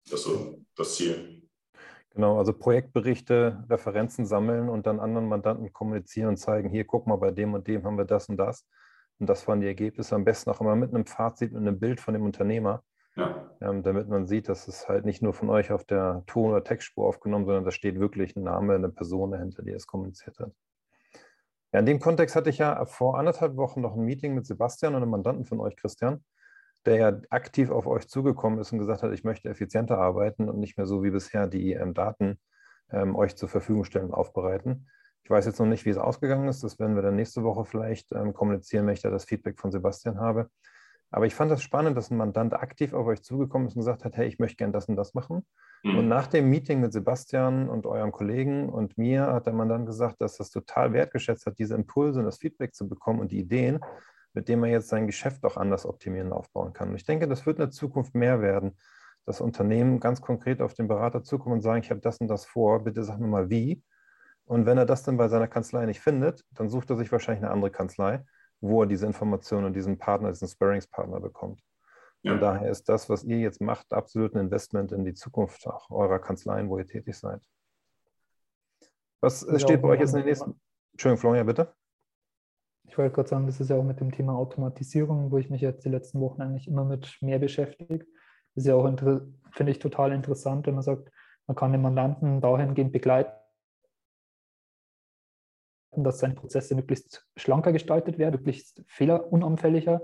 Das 0.10 0.22
ist 0.22 0.26
so 0.26 0.62
das 0.78 0.96
Ziel. 0.96 1.35
Genau, 2.16 2.38
also 2.38 2.54
Projektberichte, 2.54 3.66
Referenzen 3.70 4.26
sammeln 4.26 4.70
und 4.70 4.88
dann 4.88 5.02
anderen 5.02 5.28
Mandanten 5.28 5.74
kommunizieren 5.74 6.30
und 6.30 6.38
zeigen, 6.38 6.70
hier, 6.70 6.86
guck 6.86 7.08
mal, 7.08 7.18
bei 7.18 7.32
dem 7.32 7.54
und 7.54 7.68
dem 7.68 7.84
haben 7.84 7.98
wir 7.98 8.06
das 8.06 8.30
und 8.30 8.38
das. 8.38 8.66
Und 9.20 9.30
das 9.30 9.46
waren 9.50 9.60
die 9.60 9.68
Ergebnisse. 9.68 10.16
Am 10.16 10.24
besten 10.24 10.50
auch 10.50 10.62
immer 10.62 10.78
mit 10.78 10.94
einem 10.94 11.06
Fazit 11.06 11.52
und 11.52 11.68
einem 11.68 11.78
Bild 11.78 12.00
von 12.00 12.14
dem 12.14 12.24
Unternehmer, 12.24 12.84
ja. 13.18 13.52
ähm, 13.60 13.84
damit 13.84 14.08
man 14.08 14.28
sieht, 14.28 14.48
dass 14.48 14.70
es 14.70 14.88
halt 14.88 15.04
nicht 15.04 15.22
nur 15.22 15.34
von 15.34 15.50
euch 15.50 15.74
auf 15.74 15.84
der 15.84 16.24
Ton- 16.26 16.52
oder 16.52 16.64
Textspur 16.64 17.06
aufgenommen, 17.06 17.46
sondern 17.46 17.66
da 17.66 17.72
steht 17.72 18.00
wirklich 18.00 18.34
ein 18.38 18.44
Name, 18.44 18.76
eine 18.76 18.90
Person 18.90 19.32
dahinter, 19.32 19.64
die 19.64 19.72
es 19.72 19.86
kommuniziert 19.86 20.40
hat. 20.40 20.54
Ja, 21.74 21.82
in 21.82 21.86
dem 21.86 22.00
Kontext 22.00 22.38
hatte 22.38 22.50
ich 22.50 22.60
ja 22.60 22.86
vor 22.86 23.20
anderthalb 23.20 23.58
Wochen 23.58 23.82
noch 23.82 23.94
ein 23.94 24.06
Meeting 24.06 24.36
mit 24.36 24.46
Sebastian 24.46 24.96
und 24.96 25.02
einem 25.02 25.12
Mandanten 25.12 25.44
von 25.44 25.60
euch, 25.60 25.76
Christian, 25.76 26.24
der 26.86 26.96
ja 26.96 27.22
aktiv 27.30 27.70
auf 27.70 27.88
euch 27.88 28.08
zugekommen 28.08 28.60
ist 28.60 28.72
und 28.72 28.80
gesagt 28.80 29.04
hat, 29.04 29.12
ich 29.12 29.24
möchte 29.24 29.50
effizienter 29.50 29.98
arbeiten 29.98 30.50
und 30.50 30.60
nicht 30.60 30.78
mehr 30.78 30.86
so 30.86 31.04
wie 31.04 31.12
bisher 31.12 31.48
die 31.48 31.74
ähm, 31.74 31.94
Daten 31.94 32.40
ähm, 32.92 33.16
euch 33.16 33.36
zur 33.36 33.50
Verfügung 33.50 33.84
stellen 33.84 34.06
und 34.06 34.14
aufbereiten. 34.14 34.88
Ich 35.24 35.30
weiß 35.30 35.46
jetzt 35.48 35.60
noch 35.60 35.66
nicht, 35.66 35.86
wie 35.86 35.90
es 35.90 35.98
ausgegangen 35.98 36.48
ist. 36.48 36.64
Das 36.64 36.78
werden 36.78 36.96
wir 36.96 37.02
dann 37.02 37.16
nächste 37.16 37.44
Woche 37.44 37.66
vielleicht 37.66 38.12
ähm, 38.12 38.34
kommunizieren, 38.34 38.86
wenn 38.86 38.94
ich 38.94 39.02
da 39.02 39.10
das 39.10 39.26
Feedback 39.26 39.60
von 39.60 39.72
Sebastian 39.72 40.20
habe. 40.20 40.50
Aber 41.12 41.26
ich 41.26 41.34
fand 41.34 41.50
das 41.50 41.64
spannend, 41.64 41.98
dass 41.98 42.12
ein 42.12 42.18
Mandant 42.18 42.54
aktiv 42.54 42.94
auf 42.94 43.08
euch 43.08 43.24
zugekommen 43.24 43.68
ist 43.68 43.76
und 43.76 43.82
gesagt 43.82 44.04
hat, 44.04 44.18
hey, 44.18 44.28
ich 44.28 44.38
möchte 44.38 44.58
gern 44.58 44.74
das 44.74 44.88
und 44.88 44.96
das 44.96 45.14
machen. 45.14 45.46
Mhm. 45.84 45.98
Und 45.98 46.08
nach 46.08 46.28
dem 46.28 46.50
Meeting 46.50 46.80
mit 46.82 46.94
Sebastian 46.94 47.70
und 47.70 47.86
eurem 47.86 48.12
Kollegen 48.12 48.70
und 48.70 48.98
mir 48.98 49.28
hat 49.28 49.46
der 49.46 49.54
Mandant 49.54 49.86
gesagt, 49.86 50.22
dass 50.22 50.38
das 50.38 50.52
total 50.52 50.94
wertgeschätzt 50.94 51.46
hat, 51.46 51.58
diese 51.58 51.76
Impulse 51.76 52.20
und 52.20 52.26
das 52.26 52.38
Feedback 52.38 52.76
zu 52.76 52.88
bekommen 52.88 53.20
und 53.20 53.32
die 53.32 53.40
Ideen, 53.40 53.80
mit 54.36 54.50
denen 54.50 54.62
man 54.62 54.70
jetzt 54.70 54.90
sein 54.90 55.08
Geschäft 55.08 55.44
auch 55.46 55.58
anders 55.58 55.86
optimieren 55.86 56.32
und 56.32 56.38
aufbauen 56.38 56.74
kann. 56.74 56.90
Und 56.90 56.96
ich 56.96 57.06
denke, 57.06 57.28
das 57.28 57.46
wird 57.46 57.58
in 57.58 57.62
der 57.64 57.72
Zukunft 57.72 58.14
mehr 58.14 58.42
werden, 58.42 58.78
dass 59.26 59.42
Unternehmen 59.42 60.00
ganz 60.00 60.22
konkret 60.22 60.62
auf 60.62 60.74
den 60.74 60.88
Berater 60.88 61.24
zukommen 61.24 61.56
und 61.56 61.62
sagen, 61.62 61.82
ich 61.82 61.90
habe 61.90 62.02
das 62.02 62.20
und 62.20 62.28
das 62.28 62.46
vor, 62.46 62.84
bitte 62.84 63.04
sag 63.04 63.20
mir 63.20 63.28
mal 63.28 63.50
wie. 63.50 63.82
Und 64.44 64.68
wenn 64.68 64.78
er 64.78 64.86
das 64.86 65.04
dann 65.04 65.18
bei 65.18 65.30
seiner 65.30 65.48
Kanzlei 65.48 65.86
nicht 65.86 66.02
findet, 66.02 66.46
dann 66.52 66.70
sucht 66.70 66.90
er 66.92 66.98
sich 66.98 67.12
wahrscheinlich 67.12 67.44
eine 67.44 67.52
andere 67.52 67.72
Kanzlei, 67.72 68.24
wo 68.60 68.84
er 68.84 68.88
diese 68.88 69.08
Informationen 69.08 69.66
und 69.66 69.74
diesen 69.74 69.98
Partner, 69.98 70.30
diesen 70.30 70.48
Sparringspartner 70.48 71.20
bekommt. 71.20 71.62
Ja. 72.22 72.34
Und 72.34 72.42
daher 72.42 72.70
ist 72.70 72.90
das, 72.90 73.10
was 73.10 73.24
ihr 73.24 73.40
jetzt 73.40 73.62
macht, 73.62 73.94
absolut 73.94 74.36
ein 74.36 74.42
Investment 74.42 74.92
in 74.92 75.06
die 75.06 75.14
Zukunft 75.14 75.66
auch 75.66 75.90
eurer 75.90 76.20
Kanzleien, 76.20 76.70
wo 76.70 76.78
ihr 76.78 76.86
tätig 76.86 77.18
seid. 77.18 77.42
Was 79.22 79.48
ja, 79.50 79.58
steht 79.60 79.82
bei 79.82 79.90
euch 79.90 80.02
jetzt 80.02 80.12
in 80.12 80.18
den 80.18 80.26
nächsten... 80.26 80.60
Entschuldigung, 80.92 81.22
Florian, 81.22 81.46
bitte. 81.46 81.74
Ich 82.88 82.98
wollte 82.98 83.16
gerade 83.16 83.30
sagen, 83.30 83.46
das 83.46 83.60
ist 83.60 83.70
ja 83.70 83.76
auch 83.76 83.84
mit 83.84 84.00
dem 84.00 84.12
Thema 84.12 84.36
Automatisierung, 84.36 85.32
wo 85.32 85.38
ich 85.38 85.50
mich 85.50 85.62
jetzt 85.62 85.86
die 85.86 85.90
letzten 85.90 86.20
Wochen 86.22 86.42
eigentlich 86.42 86.68
immer 86.68 86.86
mit 86.86 87.18
mehr 87.22 87.40
beschäftige. 87.40 88.06
Das 88.54 88.64
ist 88.64 88.68
ja 88.68 88.76
auch, 88.76 88.88
finde 89.52 89.72
ich, 89.72 89.80
total 89.80 90.14
interessant, 90.14 90.68
wenn 90.68 90.76
man 90.76 90.84
sagt, 90.84 91.12
man 91.48 91.56
kann 91.56 91.72
den 91.72 91.82
Mandanten 91.82 92.42
dahingehend 92.42 92.92
begleiten, 92.92 93.32
dass 95.92 96.20
seine 96.20 96.36
Prozesse 96.36 96.76
möglichst 96.76 97.28
schlanker 97.36 97.72
gestaltet 97.72 98.18
werden, 98.18 98.36
möglichst 98.36 98.84
fehlerunanfälliger. 98.88 100.02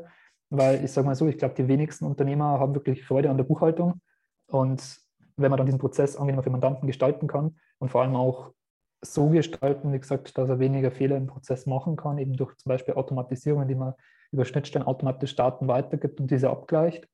Weil 0.49 0.83
ich 0.83 0.91
sage 0.91 1.07
mal 1.07 1.15
so, 1.15 1.27
ich 1.27 1.37
glaube, 1.37 1.55
die 1.55 1.67
wenigsten 1.67 2.05
Unternehmer 2.05 2.59
haben 2.59 2.75
wirklich 2.75 3.05
Freude 3.05 3.29
an 3.29 3.37
der 3.37 3.45
Buchhaltung. 3.45 4.01
Und 4.47 4.99
wenn 5.37 5.49
man 5.49 5.57
dann 5.57 5.65
diesen 5.65 5.79
Prozess 5.79 6.17
angenehmer 6.17 6.43
für 6.43 6.49
Mandanten 6.49 6.87
gestalten 6.87 7.27
kann 7.27 7.57
und 7.79 7.89
vor 7.89 8.01
allem 8.01 8.15
auch 8.15 8.53
so 9.01 9.29
gestalten, 9.29 9.91
wie 9.93 9.99
gesagt, 9.99 10.37
dass 10.37 10.49
er 10.49 10.59
weniger 10.59 10.91
Fehler 10.91 11.17
im 11.17 11.27
Prozess 11.27 11.65
machen 11.65 11.95
kann, 11.95 12.17
eben 12.17 12.33
durch 12.33 12.55
zum 12.57 12.69
Beispiel 12.69 12.93
Automatisierung, 12.93 13.63
indem 13.63 13.79
man 13.79 13.93
über 14.31 14.45
Schnittstellen 14.45 14.87
automatisch 14.87 15.35
Daten 15.35 15.67
weitergibt 15.67 16.19
und 16.19 16.29
diese 16.29 16.49
abgleicht, 16.49 17.07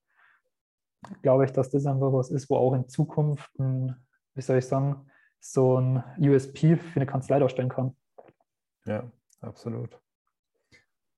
glaube 1.22 1.46
ich, 1.46 1.52
dass 1.52 1.70
das 1.70 1.86
einfach 1.86 2.12
was 2.14 2.30
ist, 2.30 2.50
wo 2.50 2.58
auch 2.58 2.74
in 2.74 2.88
Zukunft, 2.88 3.58
ein, 3.60 3.96
wie 4.36 4.42
soll 4.42 4.58
ich 4.58 4.68
sagen, 4.68 5.10
so 5.40 5.80
ein 5.80 6.04
USP 6.20 6.76
für 6.76 6.98
eine 6.98 7.06
Kanzlei 7.06 7.40
darstellen 7.40 7.70
kann. 7.70 7.96
Ja, 8.86 9.10
absolut. 9.42 10.00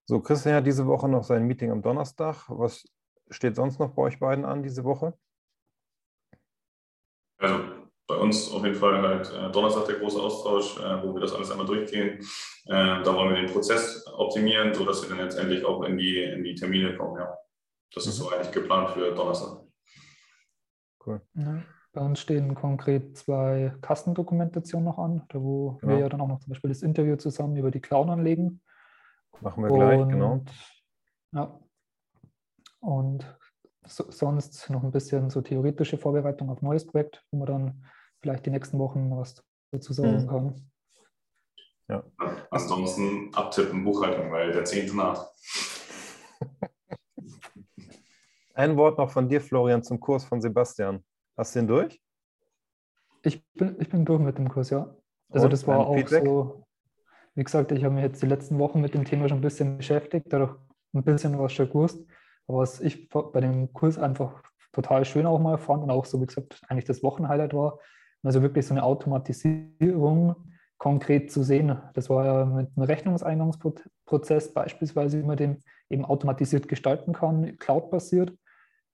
So, 0.06 0.20
Christian 0.22 0.56
hat 0.56 0.66
diese 0.66 0.88
Woche 0.88 1.08
noch 1.08 1.24
sein 1.24 1.46
Meeting 1.46 1.72
am 1.72 1.82
Donnerstag. 1.82 2.46
Was 2.48 2.84
steht 3.30 3.56
sonst 3.56 3.80
noch 3.80 3.92
bei 3.92 4.02
euch 4.04 4.20
beiden 4.20 4.46
an 4.46 4.64
diese 4.64 4.84
Woche? 4.84 5.14
Also 7.38 7.69
uns 8.30 8.52
auf 8.52 8.64
jeden 8.64 8.76
Fall 8.76 9.02
halt 9.02 9.32
äh, 9.34 9.52
Donnerstag 9.52 9.86
der 9.86 9.96
große 9.96 10.22
Austausch, 10.22 10.78
äh, 10.78 11.04
wo 11.04 11.14
wir 11.14 11.22
das 11.22 11.34
alles 11.34 11.52
einmal 11.52 11.66
durchgehen. 11.66 12.20
Äh, 12.66 13.04
da 13.04 13.16
wollen 13.16 13.34
wir 13.34 13.42
den 13.42 13.52
Prozess 13.52 14.06
optimieren, 14.08 14.74
sodass 14.74 15.02
wir 15.02 15.10
dann 15.10 15.26
jetzt 15.26 15.38
endlich 15.38 15.66
auch 15.66 15.84
in 15.84 15.98
die, 15.98 16.22
in 16.22 16.44
die 16.44 16.56
Termine 16.56 16.96
kommen. 16.96 17.20
Ja. 17.20 17.36
Das 17.94 18.06
ist 18.06 18.20
mhm. 18.20 18.24
so 18.24 18.32
eigentlich 18.32 18.52
geplant 18.52 18.92
für 18.92 19.14
Donnerstag. 19.14 19.62
Cool. 21.06 21.22
Ja. 21.34 21.64
Bei 21.92 22.02
uns 22.02 22.20
stehen 22.20 22.54
konkret 22.54 23.18
zwei 23.18 23.74
Kastendokumentationen 23.82 24.86
noch 24.86 25.00
an, 25.00 25.24
da 25.30 25.42
wo 25.42 25.78
genau. 25.82 25.94
wir 25.94 26.00
ja 26.00 26.10
dann 26.10 26.22
auch 26.22 26.28
noch 26.28 26.40
zum 26.40 26.52
Beispiel 26.52 26.70
das 26.70 26.84
Interview 26.84 27.16
zusammen 27.16 27.56
über 27.56 27.72
die 27.72 27.82
Cloud 27.82 28.10
anlegen. 28.10 28.62
Machen 29.42 29.64
wir 29.64 29.70
gleich, 29.70 30.08
genau. 30.08 30.34
und. 30.34 30.52
Ja. 31.32 31.60
Und 32.82 33.26
so, 33.86 34.06
sonst 34.10 34.70
noch 34.70 34.84
ein 34.84 34.92
bisschen 34.92 35.30
so 35.30 35.42
theoretische 35.42 35.98
Vorbereitung 35.98 36.50
auf 36.50 36.62
neues 36.62 36.86
Projekt, 36.86 37.26
wo 37.32 37.40
man 37.40 37.48
dann 37.48 37.86
vielleicht 38.22 38.46
die 38.46 38.52
nächsten 38.52 38.80
Wochen 38.80 39.12
was 39.12 39.44
dazu 39.72 39.94
sagen 39.94 40.24
mhm. 40.24 40.28
kann. 40.28 40.70
Ja. 41.88 42.04
Ansonsten 42.52 43.34
abtippen 43.34 43.84
Buchhaltung, 43.84 44.32
weil 44.32 44.52
der 44.52 44.64
zehnte 44.66 44.96
nach. 44.96 45.28
Ein 48.54 48.78
Wort 48.78 48.98
noch 48.98 49.10
von 49.10 49.28
dir, 49.28 49.42
Florian, 49.42 49.82
zum 49.84 50.00
Kurs 50.00 50.24
von 50.26 50.42
Sebastian. 50.42 51.04
Hast 51.38 51.56
du 51.56 51.60
den 51.60 51.68
durch? 51.68 52.02
Ich 53.24 53.44
bin, 53.54 53.78
ich 53.80 53.90
bin 53.90 54.06
durch 54.06 54.20
mit 54.20 54.38
dem 54.38 54.50
Kurs, 54.50 54.70
ja. 54.70 54.96
Also 55.30 55.46
Und 55.46 55.54
das 55.54 55.66
war 55.66 55.80
auch 55.80 55.96
Feedback? 55.96 56.26
so, 56.26 56.66
wie 57.36 57.44
gesagt, 57.44 57.72
ich 57.72 57.84
habe 57.84 57.96
mich 57.96 58.04
jetzt 58.04 58.22
die 58.22 58.28
letzten 58.28 58.60
Wochen 58.60 58.82
mit 58.82 58.94
dem 58.94 59.06
Thema 59.06 59.28
schon 59.30 59.40
ein 59.40 59.42
bisschen 59.42 59.78
beschäftigt, 59.78 60.28
dadurch 60.30 60.56
ein 60.94 61.04
bisschen 61.04 61.40
was 61.40 61.54
schon 61.54 61.70
gewusst. 61.70 62.06
Aber 62.48 62.60
was 62.60 62.82
ich 62.82 63.10
bei 63.10 63.42
dem 63.42 63.72
Kurs 63.74 63.98
einfach 63.98 64.44
total 64.74 65.06
schön 65.06 65.26
auch 65.26 65.40
mal 65.40 65.58
fand 65.58 65.84
und 65.84 65.92
auch 65.92 66.06
so, 66.06 66.22
wie 66.22 66.26
gesagt, 66.26 66.62
eigentlich 66.68 66.86
das 66.86 67.02
Wochenhighlight 67.04 67.54
war, 67.54 67.80
also 68.24 68.42
wirklich 68.42 68.66
so 68.66 68.74
eine 68.74 68.84
Automatisierung 68.84 70.36
konkret 70.78 71.32
zu 71.32 71.44
sehen. 71.44 71.78
Das 71.94 72.10
war 72.10 72.26
ja 72.26 72.46
mit 72.46 72.70
einem 72.76 72.86
Rechnungseingangprozess 72.86 74.54
beispielsweise, 74.54 75.20
wie 75.20 75.26
man 75.26 75.38
den 75.38 75.58
eben 75.90 76.06
automatisiert 76.06 76.68
gestalten 76.68 77.14
kann, 77.14 77.58
cloud-basiert. 77.58 78.34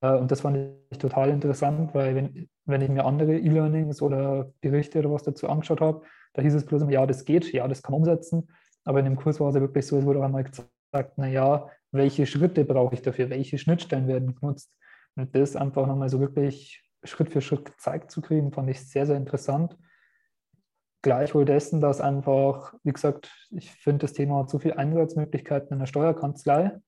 Äh, 0.00 0.16
und 0.16 0.30
das 0.30 0.42
fand 0.42 0.58
ich 0.90 0.98
total 0.98 1.30
interessant, 1.30 1.94
weil 1.94 2.14
wenn, 2.14 2.48
wenn 2.64 2.82
ich 2.82 2.88
mir 2.88 3.04
andere 3.04 3.38
E-Learnings 3.38 4.02
oder 4.02 4.52
Berichte 4.60 4.98
oder 4.98 5.12
was 5.12 5.22
dazu 5.22 5.48
angeschaut 5.48 5.80
habe, 5.80 6.02
da 6.34 6.42
hieß 6.42 6.54
es 6.54 6.66
bloß 6.66 6.82
immer, 6.82 6.92
ja, 6.92 7.06
das 7.06 7.24
geht, 7.24 7.52
ja, 7.52 7.66
das 7.66 7.82
kann 7.82 7.92
man 7.92 8.00
umsetzen. 8.00 8.48
Aber 8.84 8.98
in 8.98 9.04
dem 9.04 9.16
Kurs 9.16 9.40
war 9.40 9.48
es 9.48 9.54
ja 9.54 9.60
wirklich 9.60 9.86
so, 9.86 9.98
es 9.98 10.04
wurde 10.04 10.20
auch 10.20 10.24
einmal 10.24 10.44
gesagt, 10.44 11.16
naja, 11.16 11.68
welche 11.92 12.26
Schritte 12.26 12.64
brauche 12.64 12.94
ich 12.94 13.02
dafür, 13.02 13.30
welche 13.30 13.58
Schnittstellen 13.58 14.08
werden 14.08 14.34
genutzt. 14.34 14.72
Und 15.16 15.34
das 15.34 15.56
einfach 15.56 15.86
nochmal 15.86 16.08
so 16.08 16.20
wirklich 16.20 16.85
Schritt 17.06 17.30
für 17.30 17.40
Schritt 17.40 17.64
gezeigt 17.64 18.10
zu 18.10 18.20
kriegen, 18.20 18.52
fand 18.52 18.70
ich 18.70 18.88
sehr, 18.88 19.06
sehr 19.06 19.16
interessant. 19.16 19.76
Gleichwohl 21.02 21.44
dessen, 21.44 21.80
dass 21.80 22.00
einfach, 22.00 22.74
wie 22.82 22.92
gesagt, 22.92 23.30
ich 23.50 23.70
finde, 23.70 24.00
das 24.00 24.12
Thema 24.12 24.40
hat 24.40 24.50
so 24.50 24.58
viele 24.58 24.78
Einsatzmöglichkeiten 24.78 25.72
in 25.72 25.78
der 25.78 25.86
Steuerkanzlei. 25.86 26.78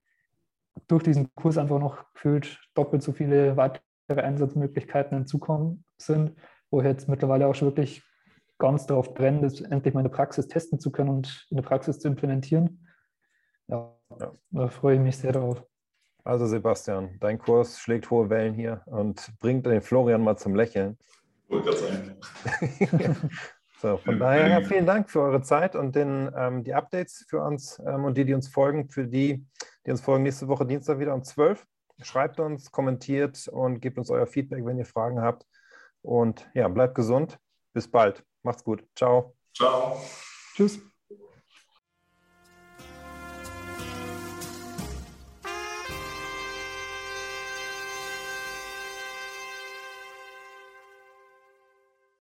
Durch 0.87 1.02
diesen 1.02 1.35
Kurs 1.35 1.59
einfach 1.59 1.78
noch 1.78 2.12
gefühlt 2.14 2.61
doppelt 2.74 3.02
so 3.02 3.12
viele 3.12 3.57
weitere 3.57 4.22
Einsatzmöglichkeiten 4.22 5.18
hinzukommen 5.18 5.85
sind, 5.98 6.35
wo 6.70 6.81
ich 6.81 6.87
jetzt 6.87 7.09
mittlerweile 7.09 7.46
auch 7.46 7.54
schon 7.54 7.68
wirklich 7.68 8.02
ganz 8.59 8.87
darauf 8.87 9.14
brenne, 9.14 9.42
das 9.42 9.61
endlich 9.61 9.94
mal 9.94 10.00
in 10.00 10.09
der 10.09 10.16
Praxis 10.16 10.48
testen 10.48 10.81
zu 10.81 10.90
können 10.90 11.11
und 11.11 11.46
in 11.50 11.57
der 11.57 11.64
Praxis 11.64 12.00
zu 12.00 12.09
implementieren. 12.09 12.88
Ja, 13.68 13.94
ja. 14.18 14.33
da 14.50 14.68
freue 14.68 14.96
ich 14.96 15.00
mich 15.00 15.16
sehr 15.16 15.33
drauf. 15.33 15.64
Also 16.24 16.46
Sebastian, 16.46 17.16
dein 17.20 17.38
Kurs 17.38 17.78
schlägt 17.78 18.11
hohe 18.11 18.28
Wellen 18.28 18.54
hier 18.54 18.83
und 18.87 19.33
bringt 19.40 19.66
den 19.66 19.81
Florian 19.81 20.22
mal 20.22 20.37
zum 20.37 20.54
Lächeln. 20.54 20.98
So, 23.81 23.96
von 23.98 24.18
daher 24.18 24.48
ja, 24.48 24.61
vielen 24.61 24.87
Dank 24.87 25.09
für 25.09 25.20
eure 25.20 25.40
Zeit 25.40 25.76
und 25.76 25.94
den, 25.94 26.33
ähm, 26.37 26.64
die 26.64 26.74
Updates 26.74 27.24
für 27.28 27.40
uns 27.40 27.81
ähm, 27.87 28.04
und 28.04 28.16
die, 28.16 28.24
die 28.24 28.35
uns 28.35 28.48
folgen. 28.48 28.90
Für 28.90 29.07
die, 29.07 29.46
die 29.87 29.90
uns 29.92 30.00
folgen, 30.00 30.24
nächste 30.24 30.48
Woche 30.48 30.66
Dienstag 30.66 30.98
wieder 30.98 31.14
um 31.14 31.22
12. 31.22 31.64
Schreibt 32.02 32.40
uns, 32.40 32.72
kommentiert 32.72 33.46
und 33.46 33.81
gebt 33.81 33.98
uns 33.98 34.11
euer 34.11 34.26
Feedback, 34.26 34.64
wenn 34.64 34.78
ihr 34.78 34.85
Fragen 34.85 35.20
habt. 35.20 35.46
Und 36.02 36.48
ja, 36.54 36.66
bleibt 36.66 36.96
gesund. 36.96 37.38
Bis 37.72 37.88
bald. 37.88 38.24
Macht's 38.42 38.64
gut. 38.64 38.85
Ciao. 38.96 39.37
Ciao. 39.54 40.00
Tschüss. 40.54 40.81